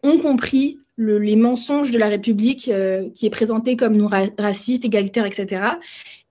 ont 0.04 0.18
compris 0.20 0.80
les 0.98 1.36
mensonges 1.38 1.92
de 1.92 1.98
la 1.98 2.08
République 2.08 2.72
qui 3.16 3.26
est 3.26 3.30
présentée 3.30 3.76
comme 3.78 3.96
nous 3.96 4.10
raciste, 4.38 4.86
égalitaire, 4.86 5.26
etc. 5.26 5.64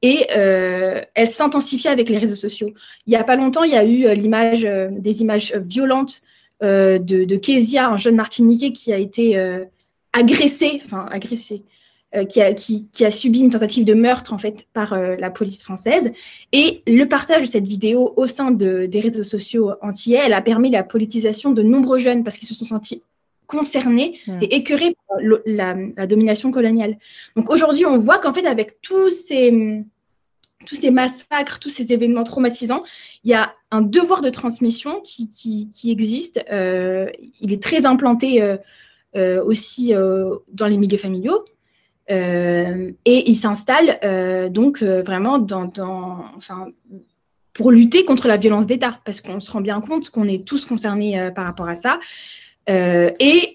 Et 0.02 0.26
elle 0.30 1.28
s'intensifie 1.28 1.88
avec 1.88 2.08
les 2.08 2.18
réseaux 2.18 2.36
sociaux. 2.36 2.70
Il 3.06 3.10
n'y 3.10 3.16
a 3.16 3.24
pas 3.24 3.36
longtemps, 3.36 3.64
il 3.64 3.72
y 3.72 3.76
a 3.76 3.84
eu 3.84 4.14
l'image, 4.14 4.62
des 4.62 5.20
images 5.20 5.54
violentes 5.54 6.22
de, 6.62 6.98
de 6.98 7.36
Kezia, 7.36 7.88
un 7.88 7.98
jeune 7.98 8.16
Martiniquais 8.16 8.72
qui 8.72 8.92
a 8.92 8.98
été 8.98 9.36
agressé, 10.12 10.80
enfin 10.84 11.06
agressé, 11.10 11.64
euh, 12.16 12.24
qui, 12.24 12.40
a, 12.40 12.54
qui, 12.54 12.88
a, 13.02 13.10
subi 13.10 13.40
une 13.40 13.50
tentative 13.50 13.84
de 13.84 13.92
meurtre 13.92 14.32
en 14.32 14.38
fait 14.38 14.66
par 14.72 14.94
euh, 14.94 15.14
la 15.18 15.30
police 15.30 15.62
française. 15.62 16.10
Et 16.52 16.82
le 16.86 17.04
partage 17.04 17.42
de 17.42 17.46
cette 17.46 17.66
vidéo 17.66 18.14
au 18.16 18.26
sein 18.26 18.50
de, 18.50 18.86
des 18.86 19.00
réseaux 19.00 19.22
sociaux 19.22 19.72
entiers, 19.82 20.16
elle 20.16 20.32
a 20.32 20.40
permis 20.40 20.70
la 20.70 20.82
politisation 20.82 21.50
de 21.52 21.62
nombreux 21.62 21.98
jeunes 21.98 22.24
parce 22.24 22.38
qu'ils 22.38 22.48
se 22.48 22.54
sont 22.54 22.64
sentis 22.64 23.02
concernés 23.46 24.20
et 24.42 24.56
écœurés 24.56 24.94
par 25.06 25.18
la, 25.46 25.74
la, 25.96 26.06
domination 26.06 26.50
coloniale. 26.50 26.98
Donc 27.34 27.50
aujourd'hui, 27.50 27.84
on 27.86 27.98
voit 27.98 28.18
qu'en 28.18 28.32
fait, 28.32 28.46
avec 28.46 28.80
tous 28.82 29.10
ces, 29.10 29.82
tous 30.66 30.76
ces 30.76 30.90
massacres, 30.90 31.58
tous 31.58 31.70
ces 31.70 31.92
événements 31.92 32.24
traumatisants, 32.24 32.84
il 33.24 33.30
y 33.30 33.34
a 33.34 33.54
un 33.70 33.82
devoir 33.82 34.20
de 34.20 34.30
transmission 34.30 35.00
qui, 35.02 35.28
qui, 35.30 35.70
qui 35.70 35.90
existe. 35.90 36.44
Euh, 36.50 37.10
il 37.40 37.52
est 37.52 37.62
très 37.62 37.86
implanté 37.86 38.42
aussi 39.14 39.94
euh, 39.94 40.36
dans 40.52 40.66
les 40.66 40.76
milieux 40.76 40.98
familiaux. 40.98 41.44
Euh, 42.10 42.90
et 43.04 43.30
il 43.30 43.36
s'installe 43.36 43.98
donc 44.50 44.82
vraiment 44.82 45.38
dans, 45.38 45.70
enfin, 46.36 46.68
pour 47.52 47.70
lutter 47.70 48.04
contre 48.04 48.28
la 48.28 48.36
violence 48.36 48.66
d'État, 48.66 49.00
parce 49.04 49.20
qu'on 49.20 49.40
se 49.40 49.50
rend 49.50 49.60
bien 49.60 49.80
compte 49.80 50.10
qu'on 50.10 50.26
est 50.26 50.46
tous 50.46 50.64
concernés 50.64 51.30
par 51.34 51.44
rapport 51.44 51.68
à 51.68 51.76
ça. 51.76 52.00
et 52.66 53.54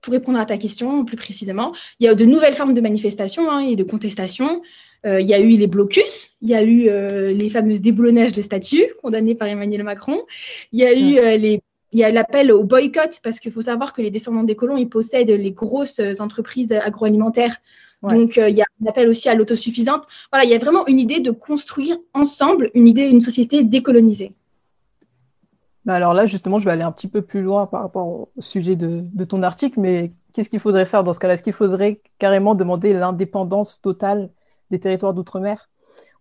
pour 0.00 0.12
répondre 0.12 0.38
à 0.38 0.46
ta 0.46 0.58
question 0.58 1.04
plus 1.04 1.16
précisément, 1.16 1.72
il 2.00 2.06
y 2.06 2.08
a 2.08 2.14
de 2.14 2.24
nouvelles 2.24 2.54
formes 2.54 2.74
de 2.74 2.80
manifestations 2.80 3.48
hein, 3.50 3.60
et 3.60 3.76
de 3.76 3.84
contestations. 3.84 4.62
il 5.04 5.26
y 5.26 5.34
a 5.34 5.40
eu 5.40 5.56
les 5.56 5.66
blocus, 5.66 6.36
il 6.40 6.50
y 6.50 6.54
a 6.54 6.62
eu 6.62 6.88
les 7.34 7.50
fameuses 7.50 7.80
déboulonnages 7.80 8.32
de 8.32 8.42
statues 8.42 8.86
condamnées 9.02 9.34
par 9.34 9.48
Emmanuel 9.48 9.82
Macron, 9.82 10.22
il 10.70 10.78
y 10.78 10.84
a 10.84 10.92
eu 10.92 11.38
les 11.38 11.62
il 11.92 11.98
y 11.98 12.04
a 12.04 12.10
l'appel 12.10 12.50
au 12.50 12.64
boycott 12.64 13.20
parce 13.22 13.38
qu'il 13.38 13.52
faut 13.52 13.62
savoir 13.62 13.92
que 13.92 14.02
les 14.02 14.10
descendants 14.10 14.42
des 14.42 14.56
colons, 14.56 14.76
ils 14.76 14.88
possèdent 14.88 15.30
les 15.30 15.52
grosses 15.52 16.00
entreprises 16.20 16.72
agroalimentaires. 16.72 17.56
Donc, 18.02 18.36
euh, 18.36 18.48
il 18.48 18.56
y 18.56 18.62
a 18.62 18.66
un 18.82 18.86
appel 18.88 19.08
aussi 19.08 19.28
à 19.28 19.34
l'autosuffisante. 19.34 20.06
Voilà, 20.32 20.44
il 20.44 20.50
y 20.50 20.54
a 20.54 20.58
vraiment 20.58 20.86
une 20.86 20.98
idée 20.98 21.20
de 21.20 21.30
construire 21.30 21.96
ensemble 22.14 22.70
une 22.74 22.88
idée 22.88 23.08
d'une 23.08 23.20
société 23.20 23.62
décolonisée. 23.62 24.34
Bah, 25.84 25.94
alors 25.94 26.14
là, 26.14 26.26
justement, 26.26 26.58
je 26.58 26.64
vais 26.64 26.72
aller 26.72 26.82
un 26.82 26.92
petit 26.92 27.08
peu 27.08 27.22
plus 27.22 27.42
loin 27.42 27.66
par 27.66 27.82
rapport 27.82 28.06
au 28.06 28.28
sujet 28.38 28.74
de, 28.74 29.24
ton 29.24 29.42
article, 29.42 29.80
mais 29.80 30.12
qu'est-ce 30.32 30.50
qu'il 30.50 30.60
faudrait 30.60 30.86
faire 30.86 31.04
dans 31.04 31.12
ce 31.12 31.20
cas-là? 31.20 31.34
Est-ce 31.34 31.42
qu'il 31.42 31.52
faudrait 31.52 32.00
carrément 32.18 32.54
demander 32.54 32.92
l'indépendance 32.92 33.80
totale 33.80 34.30
des 34.70 34.80
territoires 34.80 35.14
d'outre-mer? 35.14 35.70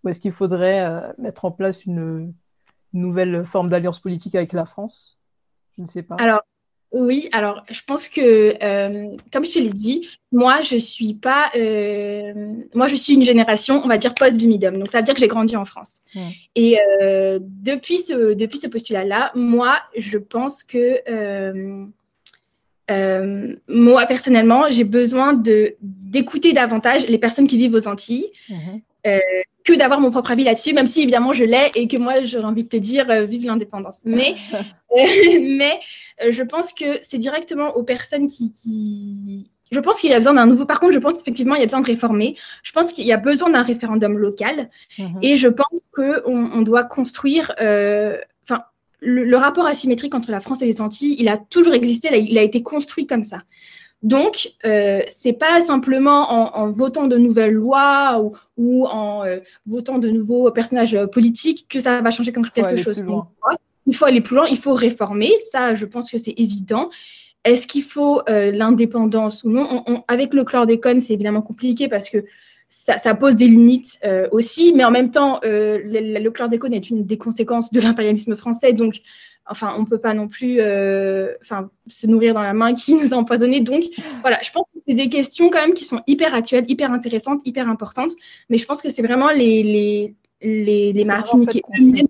Ou 0.03 0.09
est-ce 0.09 0.19
qu'il 0.19 0.31
faudrait 0.31 0.81
euh, 0.81 1.01
mettre 1.17 1.45
en 1.45 1.51
place 1.51 1.85
une 1.85 2.33
nouvelle 2.93 3.45
forme 3.45 3.69
d'alliance 3.69 3.99
politique 3.99 4.35
avec 4.35 4.53
la 4.53 4.65
France? 4.65 5.17
Je 5.77 5.83
ne 5.83 5.87
sais 5.87 6.03
pas. 6.03 6.15
Alors, 6.15 6.41
oui, 6.91 7.29
alors 7.31 7.63
je 7.71 7.79
pense 7.87 8.07
que, 8.09 8.53
euh, 8.61 9.15
comme 9.31 9.45
je 9.45 9.51
te 9.51 9.59
l'ai 9.59 9.69
dit, 9.69 10.09
moi 10.33 10.61
je 10.61 10.75
suis 10.75 11.13
pas, 11.13 11.49
euh, 11.55 12.33
moi 12.73 12.89
je 12.89 12.95
suis 12.95 13.13
une 13.13 13.23
génération, 13.23 13.81
on 13.83 13.87
va 13.87 13.97
dire 13.97 14.13
post-Bumidum, 14.13 14.77
donc 14.77 14.91
ça 14.91 14.97
veut 14.97 15.03
dire 15.05 15.13
que 15.13 15.21
j'ai 15.21 15.29
grandi 15.29 15.55
en 15.55 15.63
France. 15.63 15.99
Et 16.55 16.77
euh, 17.01 17.39
depuis 17.41 17.99
ce, 17.99 18.33
depuis 18.33 18.59
ce 18.59 18.67
postulat-là, 18.67 19.31
moi 19.35 19.77
je 19.97 20.17
pense 20.17 20.63
que 20.63 20.99
moi 23.69 24.05
personnellement, 24.05 24.69
j'ai 24.69 24.83
besoin 24.83 25.33
de 25.33 25.75
d'écouter 25.81 26.51
davantage 26.51 27.07
les 27.07 27.17
personnes 27.17 27.47
qui 27.47 27.57
vivent 27.57 27.75
aux 27.75 27.87
Antilles. 27.87 28.29
Mhm 29.05 29.21
que 29.63 29.73
d'avoir 29.73 29.99
mon 29.99 30.11
propre 30.11 30.31
avis 30.31 30.43
là-dessus, 30.43 30.73
même 30.73 30.87
si 30.87 31.01
évidemment 31.01 31.33
je 31.33 31.43
l'ai 31.43 31.71
et 31.75 31.87
que 31.87 31.97
moi 31.97 32.23
j'aurais 32.23 32.45
envie 32.45 32.63
de 32.63 32.69
te 32.69 32.77
dire 32.77 33.09
euh, 33.09 33.25
vive 33.25 33.45
l'indépendance. 33.45 33.99
Mais, 34.05 34.35
euh, 34.53 34.97
mais 35.39 35.79
euh, 36.23 36.31
je 36.31 36.43
pense 36.43 36.73
que 36.73 36.99
c'est 37.01 37.17
directement 37.17 37.75
aux 37.75 37.83
personnes 37.83 38.27
qui, 38.27 38.51
qui... 38.51 39.51
Je 39.71 39.79
pense 39.79 40.01
qu'il 40.01 40.09
y 40.09 40.13
a 40.13 40.17
besoin 40.17 40.33
d'un 40.33 40.47
nouveau. 40.47 40.65
Par 40.65 40.81
contre, 40.81 40.93
je 40.93 40.99
pense 40.99 41.17
qu'effectivement, 41.17 41.55
il 41.55 41.59
y 41.59 41.63
a 41.63 41.65
besoin 41.65 41.79
de 41.79 41.85
réformer. 41.85 42.35
Je 42.61 42.73
pense 42.73 42.91
qu'il 42.91 43.05
y 43.05 43.13
a 43.13 43.17
besoin 43.17 43.49
d'un 43.49 43.63
référendum 43.63 44.17
local. 44.17 44.69
Mhm. 44.97 45.19
Et 45.21 45.37
je 45.37 45.47
pense 45.47 45.79
qu'on 45.93 46.51
on 46.51 46.61
doit 46.61 46.83
construire. 46.83 47.53
Enfin, 47.57 48.65
le, 48.99 49.37
rapport 49.37 49.65
asymétrique 49.65 50.13
entre 50.13 50.29
la 50.29 50.41
France 50.41 50.61
et 50.61 50.65
les 50.65 50.81
Antilles, 50.81 51.15
il 51.19 51.29
a 51.29 51.37
toujours 51.37 51.73
existé. 51.73 52.09
il 52.19 52.37
a 52.37 52.41
été 52.41 52.61
construit 52.63 53.07
comme 53.07 53.23
ça. 53.23 53.43
Donc, 54.03 54.51
euh, 54.65 55.01
ce 55.09 55.27
n'est 55.27 55.33
pas 55.33 55.61
simplement 55.61 56.55
en, 56.57 56.71
votant 56.71 57.07
de 57.07 57.17
nouvelles 57.17 57.53
lois 57.53 58.23
ou, 58.57 58.85
en 58.87 59.23
euh, 59.23 59.39
votant 59.67 59.99
de 59.99 60.09
nouveaux 60.09 60.49
personnages 60.51 60.97
politiques 61.11 61.67
que 61.69 61.79
ça 61.79 62.01
va 62.01 62.09
changer 62.09 62.31
quelque 62.31 62.77
chose. 62.77 63.03
Il 63.87 63.95
faut 63.95 64.05
aller 64.05 64.21
plus 64.21 64.35
loin, 64.35 64.45
il 64.49 64.57
faut 64.57 64.73
réformer. 64.73 65.31
Ça, 65.51 65.75
je 65.75 65.85
pense 65.85 66.09
que 66.09 66.17
c'est 66.17 66.33
évident. 66.37 66.89
Est-ce 67.43 67.67
qu'il 67.67 67.83
faut 67.83 68.21
euh, 68.29 68.51
l'indépendance 68.51 69.43
ou 69.43 69.49
non? 69.49 69.83
Avec 70.07 70.33
le 70.33 70.43
chlordécone, 70.43 70.99
c'est 70.99 71.13
évidemment 71.13 71.41
compliqué 71.41 71.87
parce 71.87 72.09
que 72.09 72.25
ça, 72.69 73.13
pose 73.15 73.35
des 73.35 73.49
limites 73.49 73.99
aussi, 74.31 74.73
mais 74.73 74.85
en 74.85 74.91
même 74.91 75.11
temps, 75.11 75.41
le, 75.43 76.19
le, 76.19 76.31
chlordécone 76.31 76.73
est 76.73 76.89
une 76.89 77.05
des 77.05 77.17
conséquences 77.17 77.71
de 77.73 77.81
l'impérialisme 77.81 78.35
français. 78.37 78.71
Donc, 78.71 79.01
enfin, 79.45 79.73
on 79.77 79.81
ne 79.81 79.85
peut 79.85 79.97
pas 79.97 80.13
non 80.13 80.27
plus 80.27 80.57
euh, 80.59 81.33
se 81.87 82.07
nourrir 82.07 82.33
dans 82.33 82.41
la 82.41 82.53
main 82.53 82.73
qui 82.73 82.95
nous 83.01 83.13
a 83.13 83.17
empoisonnés. 83.17 83.61
Donc, 83.61 83.83
voilà, 84.21 84.39
je 84.41 84.51
pense 84.51 84.65
que 84.73 84.79
c'est 84.87 84.95
des 84.95 85.09
questions 85.09 85.49
quand 85.49 85.61
même 85.61 85.73
qui 85.73 85.83
sont 85.83 86.01
hyper 86.07 86.33
actuelles, 86.33 86.65
hyper 86.67 86.91
intéressantes, 86.91 87.41
hyper 87.45 87.67
importantes. 87.67 88.11
Mais 88.49 88.57
je 88.57 88.65
pense 88.65 88.81
que 88.81 88.89
c'est 88.89 89.01
vraiment 89.01 89.29
les, 89.29 89.63
les, 89.63 90.15
les, 90.41 90.93
les 90.93 91.05
Martiniquais. 91.05 91.61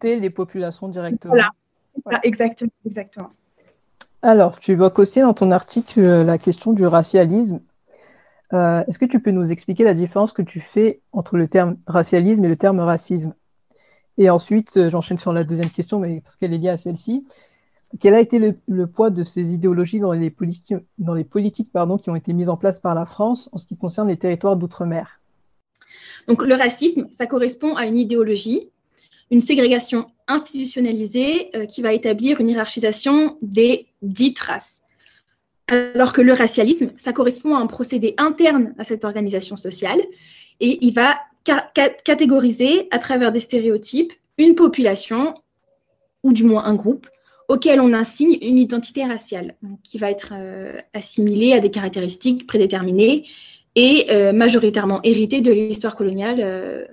les 0.04 0.30
populations 0.30 0.88
directement. 0.88 1.34
Voilà, 2.06 2.20
exactement, 2.24 2.72
exactement. 2.86 3.32
Alors, 4.22 4.60
tu 4.60 4.72
évoques 4.72 5.00
aussi 5.00 5.20
dans 5.20 5.34
ton 5.34 5.52
article 5.52 6.00
euh, 6.00 6.24
la 6.24 6.38
question 6.38 6.74
du 6.74 6.86
racialisme. 6.86 7.60
Euh, 8.54 8.84
est-ce 8.88 9.00
que 9.00 9.06
tu 9.06 9.20
peux 9.20 9.32
nous 9.32 9.52
expliquer 9.52 9.84
la 9.84 9.94
différence 9.94 10.32
que 10.32 10.42
tu 10.42 10.60
fais 10.60 11.00
entre 11.12 11.38
le 11.38 11.48
terme 11.48 11.78
racialisme 11.88 12.46
et 12.46 12.48
le 12.48 12.56
terme 12.56 12.80
racisme? 12.80 13.34
Et 14.22 14.30
ensuite, 14.30 14.78
euh, 14.78 14.92
j'enchaîne 14.92 15.18
sur 15.18 15.34
la 15.34 15.44
deuxième 15.44 15.72
question, 15.72 16.00
mais 16.00 16.22
parce 16.22 16.36
qu'elle 16.36 16.54
est 16.54 16.60
liée 16.60 16.70
à 16.70 16.78
celle-ci. 16.78 17.25
Quel 18.00 18.13
a 18.13 18.22
été 18.22 18.56
le, 18.68 18.88
poids 18.88 19.10
de 19.10 19.24
ces 19.24 19.51
idéologies 19.51 20.00
dans 20.00 20.13
les 20.13 20.30
politiques, 20.30 20.75
dans 21.00 21.16
les 21.16 21.24
politiques 21.24 21.72
pardon, 21.74 21.98
qui 21.98 22.12
ont 22.12 22.16
été 22.16 22.32
mises 22.32 22.48
en 22.48 22.56
place 22.56 22.80
par 22.80 22.94
la 22.94 23.06
France 23.06 23.50
en 23.51 23.58
ce 23.58 23.66
qui 23.66 23.75
concerne 23.75 24.10
les 24.10 24.18
territoires 24.18 24.56
d'outre-mer? 24.56 25.20
Donc 26.28 26.46
le 26.46 26.54
racisme, 26.54 27.08
ça 27.10 27.25
correspond 27.25 27.75
à 27.75 27.88
une 27.88 27.98
idéologie, 27.98 28.70
une 29.32 29.42
ségrégation 29.42 30.06
institutionnalisée 30.28 31.50
euh, 31.56 31.66
qui 31.66 31.82
va 31.82 31.92
établir 31.92 32.40
une 32.40 32.50
hiérarchisation 32.50 33.40
des 33.42 33.88
dites 34.04 34.40
races. 34.40 34.84
Alors 35.68 36.13
que 36.13 36.22
le 36.22 36.34
racialisme, 36.34 36.92
ça 37.00 37.12
correspond 37.12 37.56
à 37.56 37.60
un 37.60 37.68
procédé 37.68 38.13
interne 38.20 38.75
à 38.78 38.84
cette 38.84 39.04
organisation 39.04 39.58
sociale 39.58 40.00
et 40.60 40.86
il 40.86 40.94
va 40.94 41.18
catégoriser 41.44 42.88
à 42.92 43.00
travers 43.00 43.32
des 43.32 43.40
stéréotypes 43.40 44.14
une 44.38 44.56
population, 44.56 45.34
ou 46.24 46.34
du 46.34 46.44
moins 46.44 46.66
un 46.66 46.76
groupe, 46.76 47.08
auquel 47.48 47.82
on 47.82 47.94
assigne 47.94 48.38
une 48.42 48.58
identité 48.58 49.04
raciale, 49.04 49.56
qui 49.84 49.98
va 49.98 50.10
être 50.10 50.34
euh, 50.34 50.78
assimilée 50.94 51.54
à 51.54 51.60
des 51.60 51.70
caractéristiques 51.70 52.48
prédéterminées 52.48 53.24
et 53.76 54.08
euh, 54.10 54.32
majoritairement 54.32 55.02
héritées 55.04 55.42
de 55.42 55.52
l'histoire 55.52 55.96
coloniale, 55.96 56.40
euh, 56.40 56.86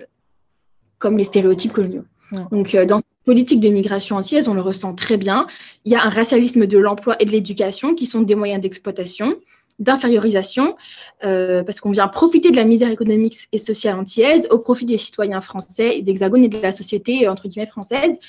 comme 0.97 1.17
les 1.17 1.23
stéréotypes 1.23 1.71
coloniaux. 1.71 2.03
Donc, 2.51 2.75
dans 2.75 2.97
cette 2.97 3.25
politique 3.25 3.59
de 3.59 3.69
migration 3.69 4.17
entière, 4.17 4.43
on 4.47 4.53
le 4.53 4.61
ressent 4.61 4.93
très 4.93 5.17
bien. 5.17 5.47
Il 5.85 5.91
y 5.91 5.95
a 5.95 6.03
un 6.03 6.09
racialisme 6.09 6.67
de 6.67 6.77
l'emploi 6.77 7.15
et 7.19 7.25
de 7.25 7.31
l'éducation 7.31 7.95
qui 7.95 8.05
sont 8.05 8.21
des 8.21 8.35
moyens 8.35 8.61
d'exploitation 8.61 9.35
d'infériorisation, 9.79 10.75
euh, 11.23 11.63
parce 11.63 11.79
qu'on 11.79 11.91
vient 11.91 12.07
profiter 12.07 12.51
de 12.51 12.55
la 12.55 12.65
misère 12.65 12.91
économique 12.91 13.47
et 13.51 13.57
sociale 13.57 13.95
antillaise 13.95 14.47
au 14.51 14.59
profit 14.59 14.85
des 14.85 14.97
citoyens 14.97 15.41
français, 15.41 16.01
d'Hexagone 16.01 16.43
et 16.43 16.49
de 16.49 16.59
la 16.59 16.71
société, 16.71 17.27
entre 17.27 17.47
guillemets, 17.47 17.65
française. 17.65 18.19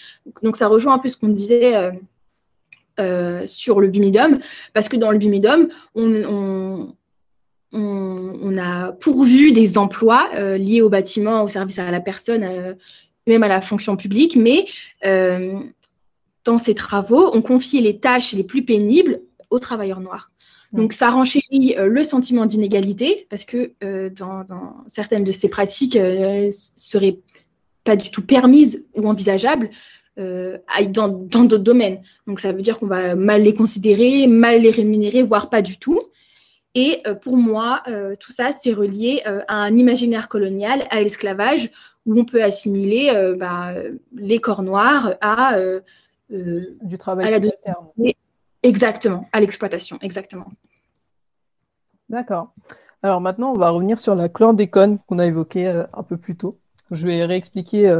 Donc 0.42 0.57
ça 0.57 0.69
rejoint 0.69 0.95
un 0.95 0.99
peu 0.99 1.09
ce 1.09 1.16
qu'on 1.16 1.28
disait 1.28 1.76
euh, 1.76 1.90
euh, 3.00 3.47
sur 3.47 3.80
le 3.80 3.88
bumidum, 3.88 4.38
parce 4.73 4.88
que 4.88 4.97
dans 4.97 5.11
le 5.11 5.19
bumidum, 5.19 5.69
on, 5.95 6.95
on, 7.73 8.59
a 8.59 8.92
pourvu 8.92 9.52
des 9.52 9.78
emplois 9.78 10.28
liés 10.59 10.83
au 10.83 10.88
bâtiment, 10.88 11.45
au 11.45 11.49
service 11.49 11.78
à 11.78 11.90
la 11.90 12.00
personne, 12.00 12.76
même 13.26 13.42
à 13.42 13.49
la 13.49 13.61
fonction 13.61 13.97
publique, 13.97 14.37
mais 14.37 14.66
dans 16.45 16.59
ces 16.59 16.75
travaux, 16.75 17.30
on 17.33 17.42
confiait 17.42 17.80
les 17.80 17.99
tâches 17.99 18.33
les 18.33 18.45
plus 18.45 18.64
pénibles 18.64 19.21
aux 19.50 19.59
travailleurs 19.59 20.00
noirs. 20.00 20.28
Donc, 20.73 20.93
ça 20.93 21.11
renchérit 21.11 21.75
le 21.79 22.03
sentiment 22.05 22.47
d'inégalité 22.47 23.27
parce 23.29 23.45
que 23.45 23.73
dans, 24.11 24.45
certaines 24.87 25.25
de 25.25 25.33
ces 25.33 25.49
pratiques, 25.49 25.97
elles 25.97 26.53
seraient 26.53 27.19
pas 27.83 27.97
du 27.97 28.11
tout 28.11 28.23
permises 28.23 28.87
ou 28.95 29.09
envisageables 29.09 29.71
dans 30.17 31.09
d'autres 31.09 31.59
domaines. 31.59 32.03
Donc, 32.29 32.39
ça 32.39 32.53
veut 32.53 32.62
dire 32.62 32.79
qu'on 32.79 32.87
va 32.87 33.17
mal 33.17 33.43
les 33.43 33.55
considérer, 33.55 34.29
mal 34.29 34.61
les 34.62 34.71
rémunérer, 34.71 35.25
voire 35.25 35.50
pas 35.50 35.61
du 35.61 35.79
tout. 35.79 36.00
Et 36.75 37.03
euh, 37.07 37.15
pour 37.15 37.37
moi, 37.37 37.83
euh, 37.89 38.15
tout 38.19 38.33
ça, 38.33 38.50
c'est 38.53 38.73
relié 38.73 39.23
euh, 39.27 39.43
à 39.49 39.57
un 39.57 39.77
imaginaire 39.77 40.29
colonial, 40.29 40.87
à 40.91 41.00
l'esclavage, 41.00 41.71
où 42.07 42.19
on 42.19 42.25
peut 42.25 42.43
assimiler 42.43 43.12
bah, 43.39 43.75
les 44.15 44.39
corps 44.39 44.62
noirs 44.62 45.17
à 45.21 45.59
du 46.31 46.99
travail 46.99 47.27
à 47.27 47.31
la 47.31 47.41
Exactement, 48.62 49.29
à 49.33 49.40
l'exploitation, 49.40 49.99
exactement. 50.02 50.47
D'accord. 52.09 52.52
Alors 53.02 53.21
maintenant, 53.21 53.52
on 53.52 53.59
va 53.59 53.71
revenir 53.71 53.99
sur 53.99 54.14
la 54.14 54.29
chlordécone 54.29 54.99
qu'on 55.07 55.19
a 55.19 55.26
évoquée 55.26 55.67
un 55.67 56.02
peu 56.02 56.17
plus 56.17 56.37
tôt. 56.37 56.55
Je 56.90 57.07
vais 57.07 57.25
réexpliquer 57.25 57.90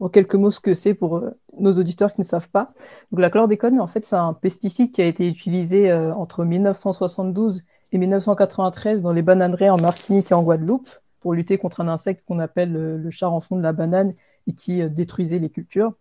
en 0.00 0.08
quelques 0.08 0.34
mots 0.34 0.50
ce 0.50 0.58
que 0.58 0.74
c'est 0.74 0.94
pour 0.94 1.22
nos 1.56 1.72
auditeurs 1.78 2.12
qui 2.12 2.22
ne 2.22 2.26
savent 2.26 2.48
pas. 2.48 2.72
Donc 3.12 3.20
la 3.20 3.30
chlordécone, 3.30 3.78
en 3.78 3.86
fait, 3.86 4.04
c'est 4.04 4.16
un 4.16 4.32
pesticide 4.32 4.90
qui 4.90 5.02
a 5.02 5.06
été 5.06 5.28
utilisé 5.28 5.92
entre 5.92 6.44
1972 6.44 7.62
et 7.92 7.98
1993 7.98 9.02
dans 9.02 9.12
les 9.12 9.22
bananeraies 9.22 9.70
en 9.70 9.78
Martinique 9.78 10.32
et 10.32 10.34
en 10.34 10.42
Guadeloupe 10.42 10.88
pour 11.20 11.34
lutter 11.34 11.58
contre 11.58 11.80
un 11.80 11.88
insecte 11.88 12.24
qu'on 12.26 12.40
appelle 12.40 12.72
le 12.72 13.10
charançon 13.10 13.54
de 13.54 13.62
la 13.62 13.72
banane 13.72 14.14
et 14.46 14.52
qui 14.52 14.82
euh, 14.82 14.88
détruisait 14.88 15.38
les 15.38 15.50
cultures. 15.50 15.92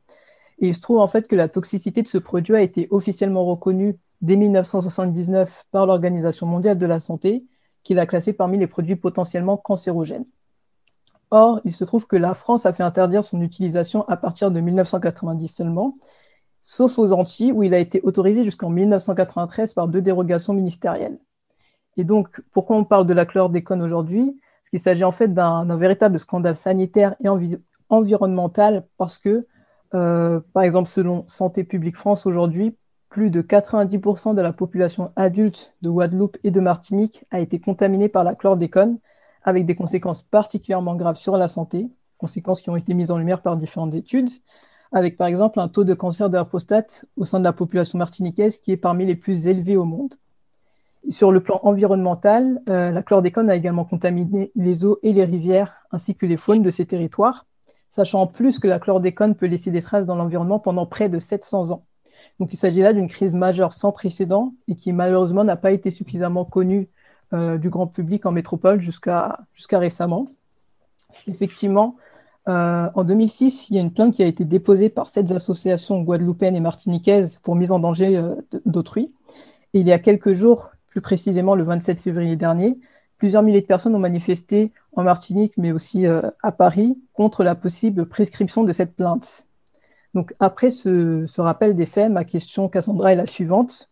Et 0.60 0.68
il 0.68 0.74
se 0.76 0.82
trouve 0.82 1.00
en 1.00 1.08
fait 1.08 1.28
que 1.28 1.36
la 1.36 1.50
toxicité 1.50 2.02
de 2.02 2.08
ce 2.08 2.18
produit 2.18 2.56
a 2.56 2.62
été 2.62 2.88
officiellement 2.92 3.46
reconnue 3.46 3.98
dès 4.22 4.36
1979 4.36 5.66
par 5.72 5.86
l'Organisation 5.86 6.46
mondiale 6.46 6.78
de 6.78 6.86
la 6.86 7.00
santé, 7.00 7.46
qui 7.84 7.94
l'a 7.94 8.06
classé 8.06 8.34
parmi 8.34 8.58
les 8.58 8.68
produits 8.68 8.96
potentiellement 8.96 9.58
cancérogènes. 9.58 10.26
Or, 11.32 11.62
il 11.64 11.74
se 11.74 11.86
trouve 11.86 12.08
que 12.08 12.18
la 12.18 12.34
France 12.34 12.66
a 12.66 12.74
fait 12.74 12.84
interdire 12.84 13.24
son 13.24 13.42
utilisation 13.42 14.08
à 14.08 14.18
partir 14.18 14.52
de 14.52 14.60
1990 14.60 15.48
seulement, 15.48 15.98
sauf 16.62 17.00
aux 17.00 17.14
Antilles 17.14 17.54
où 17.54 17.64
il 17.64 17.74
a 17.74 17.80
été 17.80 18.02
autorisé 18.04 18.44
jusqu'en 18.44 18.70
1993 18.70 19.74
par 19.74 19.88
deux 19.88 20.02
dérogations 20.02 20.54
ministérielles. 20.54 21.18
Et 21.98 22.04
donc, 22.04 22.42
pourquoi 22.52 22.76
on 22.76 22.84
parle 22.84 23.08
de 23.08 23.14
la 23.14 23.26
chlordécone 23.26 23.82
aujourd'hui? 23.82 24.40
Parce 24.62 24.70
qu'il 24.70 24.80
s'agit 24.80 25.04
en 25.04 25.12
fait 25.12 25.34
d'un 25.34 25.76
véritable 25.78 26.20
scandale 26.20 26.56
sanitaire 26.56 27.16
et 27.24 27.30
environnemental 27.90 28.86
parce 28.98 29.18
que, 29.18 29.42
euh, 29.94 30.40
par 30.54 30.64
exemple, 30.64 30.90
selon 30.90 31.26
Santé 31.28 31.64
publique 31.64 31.96
France 31.96 32.26
aujourd'hui, 32.26 32.76
plus 33.10 33.30
de 33.30 33.42
90% 33.42 34.36
de 34.36 34.42
la 34.42 34.54
population 34.54 35.12
adulte 35.16 35.76
de 35.82 35.90
Guadeloupe 35.90 36.38
et 36.44 36.52
de 36.52 36.60
Martinique 36.62 37.26
a 37.30 37.40
été 37.40 37.60
contaminée 37.60 38.08
par 38.08 38.24
la 38.24 38.36
chlordécone, 38.36 39.00
avec 39.44 39.66
des 39.66 39.76
conséquences 39.76 40.22
particulièrement 40.22 40.96
graves 40.96 41.18
sur 41.18 41.36
la 41.36 41.48
santé, 41.48 41.90
conséquences 42.18 42.62
qui 42.62 42.70
ont 42.70 42.78
été 42.78 42.94
mises 42.94 43.12
en 43.12 43.18
lumière 43.18 43.42
par 43.42 43.58
différentes 43.58 43.96
études, 43.96 44.30
avec 44.94 45.18
par 45.18 45.28
exemple 45.28 45.60
un 45.60 45.68
taux 45.68 45.84
de 45.84 45.94
cancer 45.94 46.30
de 46.30 46.38
la 46.38 46.46
prostate 46.46 47.06
au 47.18 47.26
sein 47.26 47.40
de 47.40 47.44
la 47.44 47.54
population 47.54 47.98
martiniquaise 47.98 48.60
qui 48.60 48.72
est 48.72 48.78
parmi 48.78 49.06
les 49.06 49.16
plus 49.16 49.48
élevés 49.48 49.76
au 49.76 49.86
monde. 49.86 50.16
Sur 51.10 51.32
le 51.32 51.42
plan 51.42 51.60
environnemental, 51.64 52.62
euh, 52.70 52.92
la 52.92 53.02
chlordécone 53.02 53.50
a 53.50 53.56
également 53.56 53.86
contaminé 53.86 54.52
les 54.56 54.86
eaux 54.86 55.00
et 55.02 55.12
les 55.12 55.26
rivières, 55.26 55.88
ainsi 55.92 56.16
que 56.16 56.26
les 56.26 56.38
faunes 56.38 56.62
de 56.62 56.70
ces 56.70 56.86
territoires, 56.86 57.46
sachant 57.92 58.22
en 58.22 58.28
plus 58.28 58.58
que 58.58 58.68
la 58.68 58.80
chlordécone 58.80 59.36
peut 59.36 59.46
laisser 59.46 59.70
des 59.70 59.82
traces 59.82 60.06
dans 60.06 60.16
l'environnement 60.16 60.60
pendant 60.60 60.86
près 60.86 61.10
de 61.10 61.20
700 61.20 61.72
ans. 61.72 61.82
Donc 62.40 62.54
il 62.54 62.58
s'agit 62.58 62.82
là 62.82 62.94
d'une 62.94 63.08
crise 63.08 63.34
majeure 63.34 63.74
sans 63.74 63.92
précédent 63.92 64.54
et 64.68 64.76
qui 64.76 64.94
malheureusement 64.94 65.44
n'a 65.44 65.58
pas 65.58 65.72
été 65.72 65.92
suffisamment 65.92 66.46
connue 66.46 66.90
euh, 67.34 67.58
du 67.58 67.70
grand 67.70 67.88
public 67.88 68.26
en 68.26 68.32
métropole 68.32 68.82
jusqu'à 68.82 69.38
récemment. 69.72 70.26
Effectivement, 71.28 71.98
euh, 72.48 72.90
en 72.96 73.04
2006, 73.04 73.70
il 73.70 73.76
y 73.76 73.80
a 73.80 73.82
une 73.82 73.94
plainte 73.94 74.14
qui 74.14 74.24
a 74.24 74.26
été 74.26 74.46
déposée 74.46 74.90
par 74.90 75.10
sept 75.10 75.30
associations 75.32 76.02
guadeloupéennes 76.02 76.56
et 76.56 76.62
martiniquaises 76.62 77.40
pour 77.44 77.56
mise 77.56 77.72
en 77.72 77.80
danger 77.80 78.24
d'autrui. 78.66 79.12
Et 79.74 79.82
il 79.82 79.88
y 79.88 79.92
a 79.92 80.00
quelques 80.00 80.34
jours, 80.34 80.72
plus 80.88 81.02
précisément 81.02 81.56
le 81.56 81.64
27 81.64 82.02
février 82.02 82.36
dernier, 82.38 82.80
plusieurs 83.18 83.44
milliers 83.44 83.62
de 83.62 83.66
personnes 83.66 83.96
ont 83.96 84.00
manifesté 84.00 84.72
en 84.94 85.04
Martinique, 85.04 85.54
mais 85.58 85.72
aussi 85.72 86.06
euh, 86.06 86.22
à 86.44 86.52
Paris, 86.52 86.98
contre 87.14 87.44
la 87.44 87.56
possible 87.56 88.06
prescription 88.06 88.64
de 88.64 88.72
cette 88.72 88.96
plainte. 88.96 89.48
Donc 90.14 90.34
après 90.40 90.70
ce, 90.70 91.26
rappel 91.40 91.76
des 91.76 91.86
faits, 91.86 92.12
ma 92.12 92.26
question, 92.26 92.68
Cassandra, 92.68 93.14
est 93.14 93.16
la 93.16 93.26
suivante. 93.26 93.90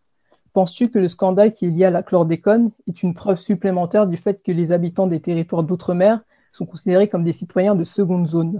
Penses-tu 0.54 0.90
que 0.90 1.00
le 1.00 1.08
scandale 1.08 1.54
qui 1.54 1.66
est 1.66 1.70
lié 1.70 1.86
à 1.86 1.92
la 1.92 2.04
chlordécone 2.04 2.72
est 2.88 3.04
une 3.04 3.14
preuve 3.14 3.40
supplémentaire 3.40 4.08
du 4.08 4.18
fait 4.18 4.42
que 4.44 4.52
les 4.52 4.72
habitants 4.72 5.08
des 5.08 5.22
territoires 5.22 5.64
d'outre-mer 5.64 6.22
sont 6.52 6.66
considérés 6.66 7.08
comme 7.08 7.24
des 7.24 7.34
citoyens 7.34 7.76
de 7.76 7.84
seconde 7.84 8.28
zone? 8.28 8.60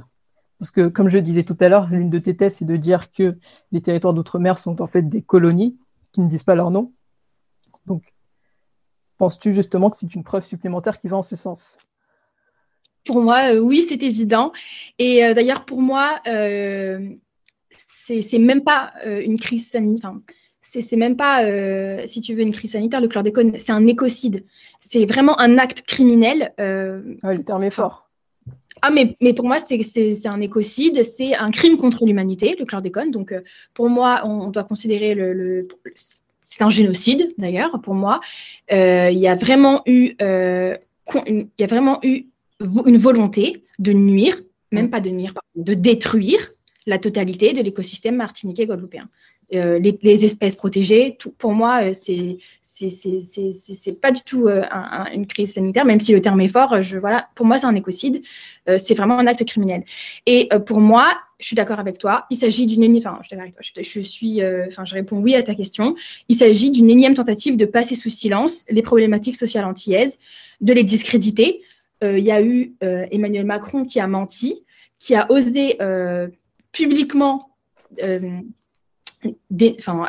Parce 0.60 0.72
que, 0.72 0.88
comme 0.88 1.10
je 1.10 1.18
disais 1.18 1.44
tout 1.44 1.58
à 1.60 1.70
l'heure, 1.70 1.88
l'une 1.90 2.10
de 2.10 2.20
tes 2.20 2.36
thèses, 2.36 2.58
c'est 2.58 2.66
de 2.66 2.78
dire 2.78 3.12
que 3.12 3.38
les 3.72 3.82
territoires 3.82 4.14
d'outre-mer 4.14 4.58
sont 4.58 4.82
en 4.82 4.88
fait 4.88 5.04
des 5.04 5.22
colonies 5.22 5.78
qui 6.12 6.22
ne 6.22 6.28
disent 6.28 6.44
pas 6.44 6.56
leur 6.56 6.70
nom. 6.70 6.92
Donc, 7.86 8.14
Penses-tu 9.20 9.52
justement 9.52 9.90
que 9.90 9.98
c'est 9.98 10.16
une 10.16 10.24
preuve 10.24 10.46
supplémentaire 10.46 10.98
qui 10.98 11.10
va 11.10 11.18
en 11.18 11.22
ce 11.22 11.36
sens? 11.36 11.78
Pour 13.10 13.24
moi, 13.24 13.56
euh, 13.56 13.58
oui, 13.58 13.84
c'est 13.90 14.04
évident. 14.04 14.52
Et 15.00 15.26
euh, 15.26 15.34
d'ailleurs, 15.34 15.66
pour 15.66 15.82
moi, 15.82 16.20
euh, 16.28 17.10
c'est 17.88 18.38
même 18.38 18.62
pas 18.62 18.94
une 19.04 19.40
crise 19.40 19.68
sanitaire. 19.68 20.14
c'est 20.62 20.96
même 20.96 21.16
pas, 21.16 21.44
si 22.08 22.22
tu 22.22 22.36
veux, 22.36 22.42
une 22.42 22.54
crise 22.54 22.74
sanitaire. 22.74 23.02
Le 23.02 23.08
chlordécone, 23.08 23.58
c'est 23.58 23.72
un 23.72 23.88
écocide. 23.88 24.46
C'est 24.80 25.06
vraiment 25.06 25.40
un 25.40 25.58
acte 25.58 25.82
criminel. 25.88 26.54
le 26.60 27.38
terme 27.40 27.64
est 27.64 27.72
fort. 27.72 28.10
Ah, 28.84 28.92
mais, 28.92 29.16
mais 29.22 29.34
pour 29.34 29.46
moi, 29.46 29.58
c'est 29.58 30.28
un 30.28 30.42
écocide, 30.42 31.04
c'est 31.04 31.36
un 31.36 31.50
crime 31.50 31.78
contre 31.78 32.06
l'humanité, 32.06 32.56
le 32.60 32.66
chlordécone. 32.66 33.10
Donc, 33.10 33.34
pour 33.74 33.90
moi, 33.90 34.22
on, 34.26 34.50
doit 34.50 34.66
considérer 34.66 35.16
le 35.16 35.68
c'est 36.44 36.64
un 36.64 36.70
génocide 36.70 37.34
d'ailleurs 37.40 37.80
pour 37.82 37.96
moi. 37.96 38.20
Il 38.70 39.18
y 39.18 39.28
a 39.28 39.36
vraiment 39.36 39.82
eu, 39.88 40.16
il 40.20 41.48
y 41.60 41.64
a 41.64 41.68
vraiment 41.68 42.00
eu 42.04 42.26
une 42.60 42.98
volonté 42.98 43.64
de 43.80 43.94
nuire, 43.94 44.42
même 44.72 44.88
mm. 44.88 44.90
pas 44.90 45.00
de 45.00 45.10
nuire, 45.10 45.34
de 45.56 45.74
détruire 45.74 46.52
la 46.86 46.98
totalité 46.98 47.54
de 47.54 47.62
l'écosystème 47.62 48.16
martiniquais 48.16 48.66
guadeloupéen. 48.66 49.10
Euh, 49.56 49.80
les, 49.80 50.26
espèces 50.26 50.56
protégées, 50.56 51.16
tout, 51.18 51.32
pour 51.32 51.54
moi, 51.54 51.94
c'est 51.94 52.38
c'est 52.62 54.00
pas 54.00 54.12
du 54.12 54.22
tout 54.22 54.48
une 54.48 55.28
crise 55.28 55.56
sanitaire, 55.56 55.84
même 55.84 56.00
si 56.00 56.14
le 56.14 56.22
terme 56.22 56.40
est 56.40 56.48
fort. 56.48 56.82
Je, 56.82 56.98
voilà, 56.98 57.28
pour 57.36 57.46
moi, 57.46 57.58
c'est 57.58 57.66
un 57.66 57.76
écocide. 57.76 58.22
c'est 58.78 58.94
vraiment 58.94 59.20
un 59.20 59.28
acte 59.28 59.44
criminel. 59.44 59.84
Et 60.26 60.48
pour 60.66 60.80
moi, 60.80 61.14
je 61.40 61.46
suis 61.46 61.56
d'accord 61.56 61.80
avec 61.80 61.98
toi. 61.98 62.26
Il 62.30 62.38
s'agit 62.38 62.66
d'une 62.66 62.84
énième. 62.84 63.02
Enfin, 63.06 63.20
je, 63.30 63.36
je, 63.62 63.82
je 63.84 64.00
suis. 64.02 64.42
Euh, 64.42 64.66
enfin, 64.68 64.86
je 64.86 64.94
réponds 64.94 65.22
oui 65.22 65.36
à 65.36 65.44
ta 65.44 65.56
question. 65.56 65.96
Il 66.28 66.36
s'agit 66.36 66.70
d'une 66.70 66.90
énième 66.90 67.14
tentative 67.14 67.56
de 67.56 67.66
passer 67.66 67.96
sous 67.96 68.10
silence 68.10 68.66
les 68.70 68.82
problématiques 68.82 69.38
sociales 69.38 69.66
antillaises, 69.66 70.20
de 70.62 70.74
les 70.74 70.84
discréditer. 70.84 71.62
Euh, 72.04 72.18
il 72.18 72.24
y 72.24 72.32
a 72.32 72.42
eu 72.42 72.76
euh, 72.84 73.06
Emmanuel 73.12 73.46
Macron 73.46 73.84
qui 73.84 74.00
a 74.00 74.08
menti, 74.08 74.64
qui 75.00 75.16
a 75.16 75.30
osé 75.32 75.78
publiquement. 76.72 77.50
Des, 79.50 79.76
enfin, 79.80 80.06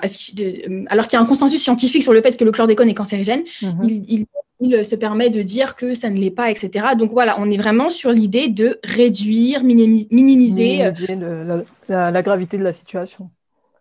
alors 0.86 1.08
qu'il 1.08 1.16
y 1.16 1.20
a 1.20 1.20
un 1.20 1.26
consensus 1.26 1.60
scientifique 1.60 2.04
sur 2.04 2.12
le 2.12 2.22
fait 2.22 2.36
que 2.36 2.44
le 2.44 2.52
chlordécone 2.52 2.88
est 2.88 2.94
cancérigène, 2.94 3.42
mm-hmm. 3.60 3.84
il, 3.88 4.04
il 4.20 4.26
il 4.60 4.84
se 4.84 4.94
permet 4.94 5.30
de 5.30 5.42
dire 5.42 5.74
que 5.74 5.94
ça 5.94 6.10
ne 6.10 6.18
l'est 6.18 6.30
pas, 6.30 6.50
etc. 6.50 6.88
Donc 6.96 7.12
voilà, 7.12 7.36
on 7.38 7.50
est 7.50 7.56
vraiment 7.56 7.88
sur 7.88 8.12
l'idée 8.12 8.48
de 8.48 8.78
réduire, 8.84 9.64
minimiser, 9.64 10.84
euh, 10.84 11.62
la, 11.88 12.22
gravité 12.22 12.58
de 12.58 12.62
la 12.62 12.72
situation. 12.72 13.30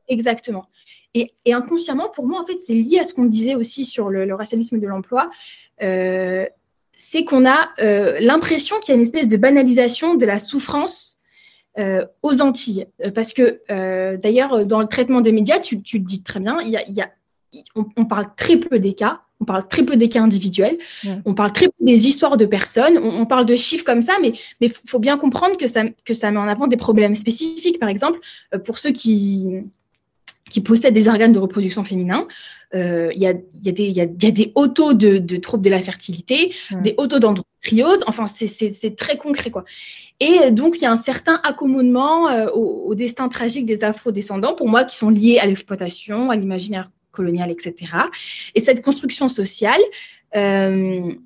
Exactement. 0.07 0.65
Et, 1.13 1.33
inconsciemment, 1.51 2.09
pour 2.09 2.25
moi, 2.25 2.41
en 2.41 2.45
fait, 2.45 2.59
c'est 2.59 2.73
lié 2.73 2.99
à 2.99 3.03
ce 3.03 3.13
qu'on 3.13 3.25
disait 3.25 3.55
aussi 3.55 3.83
sur 3.83 4.09
le, 4.09 4.33
racialisme 4.33 4.79
de 4.79 4.87
l'emploi. 4.87 5.29
Euh, 5.83 6.45
c'est 7.01 7.23
qu'on 7.23 7.47
a 7.47 7.69
euh, 7.79 8.19
l'impression 8.19 8.79
qu'il 8.79 8.89
y 8.89 8.91
a 8.91 8.95
une 8.95 9.05
espèce 9.05 9.27
de 9.27 9.37
banalisation 9.37 10.15
de 10.15 10.25
la 10.25 10.37
souffrance 10.37 11.15
aux 12.23 12.41
Antilles. 12.41 12.87
Parce 13.15 13.31
que, 13.31 13.61
d'ailleurs, 14.17 14.65
dans 14.65 14.81
le 14.81 14.87
traitement 14.87 15.21
des 15.21 15.31
médias, 15.31 15.59
tu, 15.59 15.77
le 15.77 15.99
dis 15.99 16.23
très 16.23 16.41
bien, 16.41 16.59
il 16.59 16.67
y 16.67 17.01
a, 17.01 17.09
on, 17.73 18.03
parle 18.03 18.25
très 18.35 18.57
peu 18.57 18.79
des 18.79 18.95
cas 18.95 19.21
on 19.39 19.45
parle 19.45 19.67
très 19.67 19.83
peu 19.83 19.95
des 19.95 20.09
cas 20.09 20.21
individuels, 20.21 20.77
on 21.25 21.33
parle 21.33 21.53
très 21.53 21.67
peu 21.67 21.85
des 21.85 22.07
histoires 22.07 22.37
de 22.37 22.45
personnes, 22.45 22.97
on, 22.97 23.25
parle 23.25 23.45
de 23.45 23.55
chiffres 23.55 23.85
comme 23.85 24.01
ça, 24.01 24.13
mais 24.21 24.33
il 24.59 24.71
faut 24.71 24.99
bien 24.99 25.17
comprendre 25.17 25.55
que 25.57 25.67
ça, 25.67 25.83
que 26.05 26.13
ça 26.13 26.29
met 26.31 26.39
en 26.39 26.47
avant 26.47 26.67
des 26.67 26.77
problèmes 26.77 27.15
spécifiques. 27.15 27.79
Par 27.79 27.89
exemple, 27.89 28.19
euh, 28.53 28.59
pour 28.59 28.77
ceux 28.77 28.91
qui, 28.91 29.63
qui 30.49 30.61
possèdent 30.61 30.93
des 30.93 31.07
organes 31.07 31.33
de 31.33 31.39
reproduction 31.39 31.83
féminin, 31.83 32.27
il 32.73 33.13
y, 33.15 33.25
a, 33.25 33.33
des 33.33 34.51
hauts 34.55 34.67
taux 34.67 34.93
de, 34.93 35.37
troubles 35.37 35.63
de 35.63 35.69
la 35.69 35.79
fertilité, 35.79 36.53
des 36.83 36.93
hauts 36.97 37.07
taux 37.07 37.19
d'endométriose, 37.19 38.03
enfin, 38.07 38.27
c'est 38.27 38.95
très 38.95 39.17
concret. 39.17 39.51
quoi. 39.51 39.65
Et 40.19 40.51
donc, 40.51 40.75
il 40.77 40.81
y 40.81 40.85
a 40.85 40.91
un 40.91 40.97
certain 40.97 41.39
accommodement 41.43 42.29
euh, 42.29 42.49
au, 42.51 42.89
au, 42.89 42.95
destin 42.95 43.29
tragique 43.29 43.65
des 43.65 43.83
afro-descendants, 43.83 44.53
pour 44.53 44.67
moi, 44.67 44.83
qui 44.83 44.95
sont 44.95 45.09
liés 45.09 45.39
à 45.39 45.45
l'exploitation, 45.45 46.29
à 46.29 46.35
l'imaginaire 46.35 46.91
coloniale, 47.11 47.51
etc. 47.51 47.73
Et 48.55 48.59
cette 48.59 48.81
construction 48.81 49.29
sociale, 49.29 49.81
elle 50.31 51.17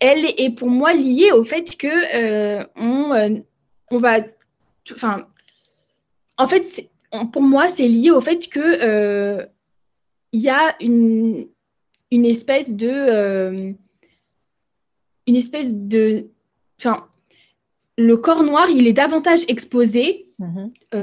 est 0.00 0.54
pour 0.56 0.68
moi 0.68 0.92
liée 0.94 1.32
au 1.32 1.44
fait 1.44 1.76
que 1.76 2.66
on, 2.78 3.42
on 3.90 3.98
va, 3.98 4.18
enfin, 4.92 5.26
en 6.38 6.48
fait, 6.48 6.88
pour 7.32 7.42
moi, 7.42 7.68
c'est 7.68 7.88
lié 7.88 8.10
au 8.10 8.20
fait 8.20 8.48
que 8.48 9.46
il 10.32 10.40
y 10.40 10.50
a 10.50 10.74
une, 10.80 11.46
une 12.10 12.24
espèce 12.24 12.74
de 12.74 13.74
une 15.26 15.36
espèce 15.36 15.74
de 15.74 16.30
enfin 16.78 17.08
le 17.98 18.16
corps 18.16 18.42
noir, 18.42 18.68
il 18.70 18.86
est 18.86 18.92
davantage 18.92 19.40
exposé 19.48 20.28
mhm. 20.38 20.72
euh, 20.94 21.02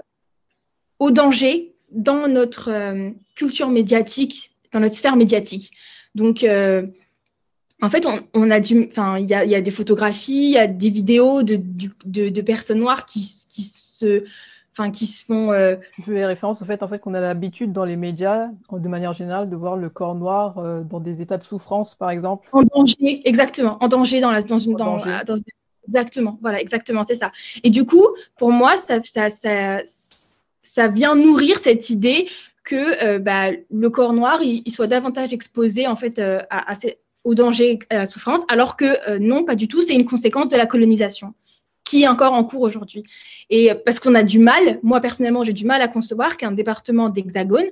au 0.99 1.11
danger 1.11 1.75
dans 1.91 2.27
notre 2.27 2.69
euh, 2.69 3.09
culture 3.35 3.69
médiatique, 3.69 4.55
dans 4.71 4.79
notre 4.79 4.95
sphère 4.95 5.15
médiatique. 5.15 5.71
Donc, 6.15 6.43
euh, 6.43 6.85
en 7.81 7.89
fait, 7.89 8.05
on, 8.33 8.51
a 8.51 8.59
du, 8.59 8.87
enfin, 8.89 9.19
il 9.19 9.25
y 9.25 9.33
a, 9.33 9.61
des 9.61 9.71
photographies, 9.71 10.45
il 10.45 10.51
y 10.51 10.57
a 10.57 10.67
des 10.67 10.89
vidéos 10.89 11.43
de, 11.43 11.59
de, 12.05 12.41
personnes 12.41 12.79
noires 12.79 13.05
qui, 13.05 13.45
qui 13.49 13.63
se, 13.63 14.23
enfin, 14.77 14.91
qui 14.91 15.05
se 15.05 15.23
font. 15.23 15.51
Tu 15.93 16.01
fais 16.01 16.25
référence 16.25 16.61
au 16.61 16.65
fait, 16.65 16.83
en 16.83 16.87
fait, 16.87 16.99
qu'on 16.99 17.13
a 17.13 17.19
l'habitude 17.19 17.71
dans 17.71 17.85
les 17.85 17.95
médias, 17.95 18.49
de 18.71 18.87
manière 18.87 19.13
générale, 19.13 19.49
de 19.49 19.55
voir 19.55 19.77
le 19.77 19.89
corps 19.89 20.15
noir 20.15 20.83
dans 20.83 20.99
des 20.99 21.21
états 21.21 21.37
de 21.37 21.43
souffrance, 21.43 21.95
par 21.95 22.09
exemple. 22.09 22.49
En 22.51 22.63
danger, 22.63 23.21
exactement, 23.27 23.77
en 23.81 23.87
danger 23.87 24.19
dans 24.19 24.31
la, 24.31 24.41
dans 24.41 24.59
une, 24.59 24.75
dans, 24.75 24.97
dans, 24.97 25.37
Exactement, 25.87 26.39
voilà, 26.41 26.61
exactement, 26.61 27.03
c'est 27.03 27.15
ça. 27.15 27.31
Et 27.63 27.69
du 27.69 27.85
coup, 27.85 28.05
pour 28.37 28.51
moi, 28.51 28.77
ça, 28.77 28.99
ça, 29.03 29.29
ça, 29.29 29.81
ça 30.61 30.87
vient 30.87 31.15
nourrir 31.15 31.59
cette 31.59 31.89
idée 31.89 32.29
que 32.63 33.03
euh, 33.03 33.19
bah, 33.19 33.49
le 33.69 33.89
corps 33.89 34.13
noir, 34.13 34.41
il, 34.41 34.69
soit 34.71 34.87
davantage 34.87 35.33
exposé 35.33 35.87
en 35.87 35.97
fait 35.97 36.19
euh, 36.19 36.41
à, 36.49 36.75
au 37.25 37.35
danger, 37.35 37.79
à 37.89 37.97
la 37.97 38.05
souffrance, 38.05 38.41
alors 38.47 38.77
que 38.77 39.09
euh, 39.09 39.19
non, 39.19 39.43
pas 39.43 39.55
du 39.55 39.67
tout, 39.67 39.81
c'est 39.81 39.93
une 39.93 40.05
conséquence 40.05 40.47
de 40.47 40.55
la 40.55 40.65
colonisation 40.65 41.33
qui 41.83 42.03
est 42.03 42.07
encore 42.07 42.33
en 42.33 42.43
cours 42.43 42.61
aujourd'hui. 42.61 43.03
Et 43.49 43.71
parce 43.85 43.99
qu'on 43.99 44.15
a 44.15 44.23
du 44.23 44.39
mal, 44.39 44.79
moi 44.83 45.01
personnellement, 45.01 45.43
j'ai 45.43 45.53
du 45.53 45.65
mal 45.65 45.81
à 45.81 45.87
concevoir 45.87 46.37
qu'un 46.37 46.51
département 46.51 47.09
d'Hexagone 47.09 47.67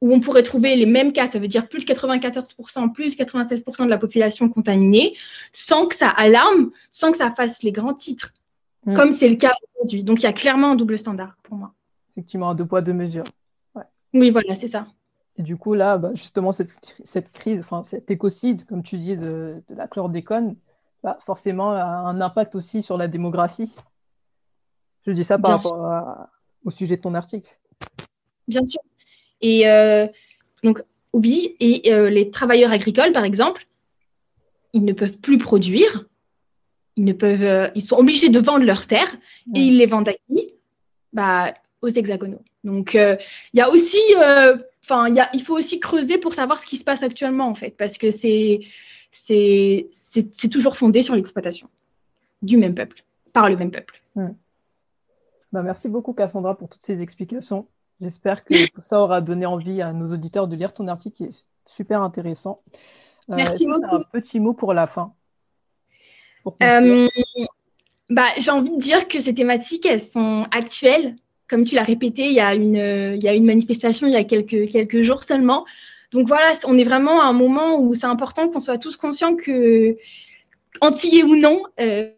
où 0.00 0.12
on 0.12 0.20
pourrait 0.20 0.42
trouver 0.42 0.76
les 0.76 0.86
mêmes 0.86 1.12
cas, 1.12 1.26
ça 1.26 1.38
veut 1.38 1.48
dire 1.48 1.66
plus 1.66 1.84
de 1.84 1.92
94%, 1.92 2.92
plus 2.92 3.16
de 3.16 3.24
96% 3.24 3.84
de 3.84 3.88
la 3.88 3.96
population 3.96 4.50
contaminée, 4.50 5.16
sans 5.50 5.86
que 5.86 5.94
ça 5.94 6.08
alarme, 6.08 6.72
sans 6.90 7.10
que 7.10 7.16
ça 7.16 7.30
fasse 7.30 7.62
les 7.62 7.72
grands 7.72 7.94
titres, 7.94 8.34
mm. 8.84 8.94
comme 8.94 9.12
c'est 9.12 9.30
le 9.30 9.36
cas 9.36 9.54
aujourd'hui. 9.74 10.04
Donc 10.04 10.20
il 10.20 10.24
y 10.24 10.26
a 10.26 10.34
clairement 10.34 10.72
un 10.72 10.76
double 10.76 10.98
standard 10.98 11.36
pour 11.42 11.56
moi. 11.56 11.72
Effectivement, 12.12 12.54
deux 12.54 12.66
poids, 12.66 12.82
deux 12.82 12.92
mesures. 12.92 13.24
Oui, 14.12 14.30
voilà, 14.30 14.54
c'est 14.54 14.68
ça. 14.68 14.86
Et 15.36 15.42
du 15.42 15.56
coup, 15.56 15.74
là, 15.74 15.98
bah, 15.98 16.10
justement, 16.14 16.52
cette, 16.52 17.32
crise, 17.32 17.60
enfin, 17.60 17.82
cet 17.82 18.10
écocide, 18.10 18.64
comme 18.66 18.82
tu 18.82 18.98
dis, 18.98 19.16
de, 19.16 19.62
la 19.68 19.88
chlordécone, 19.88 20.54
bah, 21.04 21.18
forcément, 21.20 21.70
un 21.72 22.18
impact 22.22 22.54
aussi 22.54 22.82
sur 22.82 22.96
la 22.96 23.08
démographie. 23.08 23.70
Je 25.06 25.12
dis 25.12 25.22
ça 25.22 25.38
par 25.38 25.52
rapport 25.52 26.28
au 26.64 26.70
sujet 26.70 26.96
de 26.96 27.02
ton 27.02 27.12
article. 27.12 27.58
Bien 28.48 28.64
sûr. 28.64 28.80
Et 29.42 29.68
euh, 29.68 30.06
donc, 30.62 30.80
Obi 31.12 31.56
et 31.60 31.92
euh, 31.92 32.08
les 32.08 32.30
travailleurs 32.30 32.72
agricoles, 32.72 33.12
par 33.12 33.24
exemple, 33.24 33.66
ils 34.72 34.82
ne 34.82 34.94
peuvent 34.94 35.18
plus 35.18 35.36
produire. 35.36 36.06
Ils, 36.96 37.04
ne 37.04 37.12
peuvent, 37.12 37.42
euh, 37.42 37.68
ils 37.74 37.84
sont 37.84 37.96
obligés 37.96 38.30
de 38.30 38.38
vendre 38.38 38.64
leurs 38.64 38.86
terres 38.86 39.14
et 39.54 39.60
ils 39.60 39.76
les 39.76 39.86
vendent 39.86 40.08
à 40.08 40.14
qui? 40.14 40.54
Bah, 41.12 41.52
Aux 41.82 41.88
hexagonaux. 41.88 42.42
Donc, 42.62 42.94
il 42.94 43.18
y 43.52 43.60
a 43.60 43.68
aussi, 43.68 44.00
enfin, 44.82 45.12
il 45.34 45.42
faut 45.42 45.58
aussi 45.58 45.80
creuser 45.80 46.16
pour 46.16 46.32
savoir 46.32 46.58
ce 46.62 46.66
qui 46.66 46.78
se 46.78 46.84
passe 46.84 47.02
actuellement, 47.02 47.46
en 47.46 47.54
fait, 47.54 47.76
parce 47.76 47.98
que 47.98 48.10
c'est 48.10 48.60
c'est 49.14 50.48
toujours 50.50 50.76
fondé 50.76 51.02
sur 51.02 51.14
l'exploitation 51.14 51.68
du 52.42 52.56
même 52.56 52.74
peuple, 52.74 53.04
par 53.32 53.48
le 53.48 53.56
même 53.56 53.70
peuple. 53.70 54.02
Bah, 55.52 55.62
merci 55.62 55.88
beaucoup, 55.88 56.12
Cassandra, 56.12 56.56
pour 56.58 56.68
toutes 56.68 56.82
ces 56.82 57.00
explications. 57.00 57.66
J'espère 58.00 58.44
que 58.44 58.66
tout 58.74 58.80
ça 58.80 59.00
aura 59.00 59.20
donné 59.20 59.46
envie 59.46 59.80
à 59.82 59.92
nos 59.92 60.12
auditeurs 60.12 60.48
de 60.48 60.56
lire 60.56 60.74
ton 60.74 60.88
article 60.88 61.16
qui 61.16 61.24
est 61.24 61.46
super 61.66 62.02
intéressant. 62.02 62.60
Euh, 63.30 63.36
Merci 63.36 63.66
beaucoup. 63.66 63.94
Un 63.94 64.02
petit 64.12 64.40
mot 64.40 64.52
pour 64.52 64.74
la 64.74 64.86
fin. 64.86 65.14
Euh, 66.60 67.08
bah, 68.10 68.26
J'ai 68.38 68.50
envie 68.50 68.72
de 68.72 68.80
dire 68.80 69.06
que 69.06 69.20
ces 69.20 69.32
thématiques, 69.32 69.86
elles 69.86 70.02
sont 70.02 70.46
actuelles. 70.50 71.14
Comme 71.48 71.64
tu 71.64 71.76
l'as 71.76 71.84
répété, 71.84 72.26
il 72.26 72.32
y, 72.32 72.40
a 72.40 72.54
une, 72.54 72.74
il 73.16 73.22
y 73.22 73.28
a 73.28 73.34
une 73.34 73.44
manifestation 73.44 74.06
il 74.06 74.12
y 74.12 74.16
a 74.16 74.24
quelques, 74.24 74.70
quelques 74.70 75.02
jours 75.02 75.22
seulement. 75.22 75.64
Donc 76.14 76.28
voilà, 76.28 76.52
on 76.64 76.78
est 76.78 76.84
vraiment 76.84 77.20
à 77.20 77.24
un 77.24 77.32
moment 77.32 77.80
où 77.80 77.94
c'est 77.94 78.06
important 78.06 78.48
qu'on 78.48 78.60
soit 78.60 78.78
tous 78.78 78.96
conscients 78.96 79.34
que, 79.34 79.96
antillais 80.80 81.24
ou 81.24 81.34
non, 81.34 81.64
euh, 81.80 82.08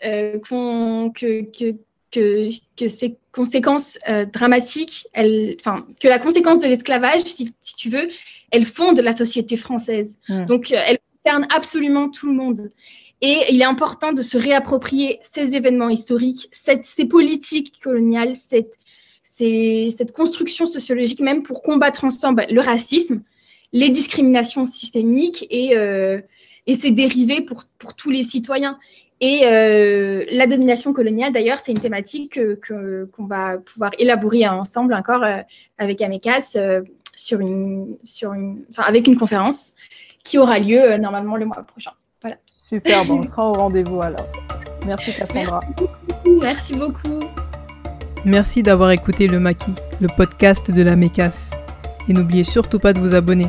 que, 0.00 1.42
que, 1.50 1.76
que, 2.10 2.50
que 2.76 2.88
ces 2.88 3.18
conséquences 3.30 3.98
euh, 4.08 4.24
dramatiques, 4.24 5.06
que 5.14 6.08
la 6.08 6.18
conséquence 6.18 6.60
de 6.60 6.66
l'esclavage, 6.66 7.22
si, 7.22 7.52
si, 7.60 7.74
tu 7.74 7.90
veux, 7.90 8.08
elle 8.50 8.64
fonde 8.64 8.98
la 9.00 9.12
société 9.12 9.58
française. 9.58 10.16
Donc, 10.48 10.72
euh, 10.72 10.78
elle 10.86 10.98
concerne 11.22 11.46
absolument 11.54 12.08
tout 12.08 12.26
le 12.26 12.32
monde. 12.32 12.72
Et 13.20 13.38
il 13.50 13.60
est 13.60 13.64
important 13.64 14.14
de 14.14 14.22
se 14.22 14.38
réapproprier 14.38 15.20
ces 15.22 15.54
événements 15.54 15.90
historiques, 15.90 16.48
cette, 16.52 16.86
ces 16.86 17.04
politiques 17.04 17.74
coloniales, 17.82 18.34
cette, 18.34 18.78
cette 19.90 20.12
construction 20.12 20.66
sociologique, 20.66 21.20
même 21.20 21.42
pour 21.42 21.62
combattre 21.62 22.04
ensemble 22.04 22.46
le 22.50 22.60
racisme, 22.60 23.22
les 23.72 23.90
discriminations 23.90 24.66
systémiques 24.66 25.46
et, 25.50 25.76
euh, 25.76 26.20
et 26.66 26.74
ses 26.74 26.90
dérivés 26.90 27.40
pour, 27.40 27.64
pour 27.78 27.94
tous 27.94 28.10
les 28.10 28.24
citoyens. 28.24 28.78
Et 29.20 29.42
euh, 29.44 30.24
la 30.30 30.46
domination 30.46 30.92
coloniale, 30.92 31.32
d'ailleurs, 31.32 31.58
c'est 31.58 31.72
une 31.72 31.80
thématique 31.80 32.38
qu'on 32.66 33.26
va 33.26 33.58
pouvoir 33.58 33.92
élaborer 33.98 34.48
ensemble 34.48 34.94
encore 34.94 35.22
euh, 35.22 35.38
avec 35.78 36.00
Amekas 36.00 36.56
sur 37.14 37.40
une, 37.40 37.98
sur 38.04 38.32
une, 38.32 38.64
avec 38.78 39.06
une 39.06 39.18
conférence 39.18 39.72
qui 40.24 40.38
aura 40.38 40.58
lieu 40.58 40.96
normalement 40.96 41.36
le 41.36 41.44
mois 41.44 41.62
prochain. 41.62 41.92
Voilà. 42.22 42.36
Super, 42.68 43.04
bon, 43.04 43.18
on 43.18 43.22
sera 43.24 43.50
au 43.50 43.54
rendez-vous 43.54 44.00
alors. 44.00 44.26
Merci 44.86 45.12
Cassandra. 45.12 45.60
Merci 46.24 46.74
beaucoup. 46.74 47.19
Merci 47.19 47.19
d'avoir 48.62 48.90
écouté 48.90 49.26
Le 49.26 49.40
Maquis, 49.40 49.74
le 50.00 50.08
podcast 50.08 50.70
de 50.70 50.82
la 50.82 50.96
MECAS. 50.96 51.50
Et 52.08 52.12
n'oubliez 52.12 52.44
surtout 52.44 52.78
pas 52.78 52.92
de 52.92 53.00
vous 53.00 53.14
abonner. 53.14 53.48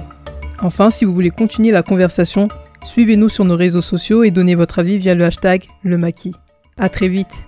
Enfin, 0.61 0.91
si 0.91 1.05
vous 1.05 1.13
voulez 1.13 1.31
continuer 1.31 1.71
la 1.71 1.83
conversation, 1.83 2.47
Suivez-nous 2.83 3.29
sur 3.29 3.45
nos 3.45 3.55
réseaux 3.55 3.81
sociaux 3.81 4.23
et 4.23 4.31
donnez 4.31 4.55
votre 4.55 4.79
avis 4.79 4.97
via 4.97 5.15
le 5.15 5.23
hashtag 5.23 5.65
Le 5.83 5.97
Maquis. 5.97 6.33
À 6.77 6.89
très 6.89 7.07
vite 7.07 7.45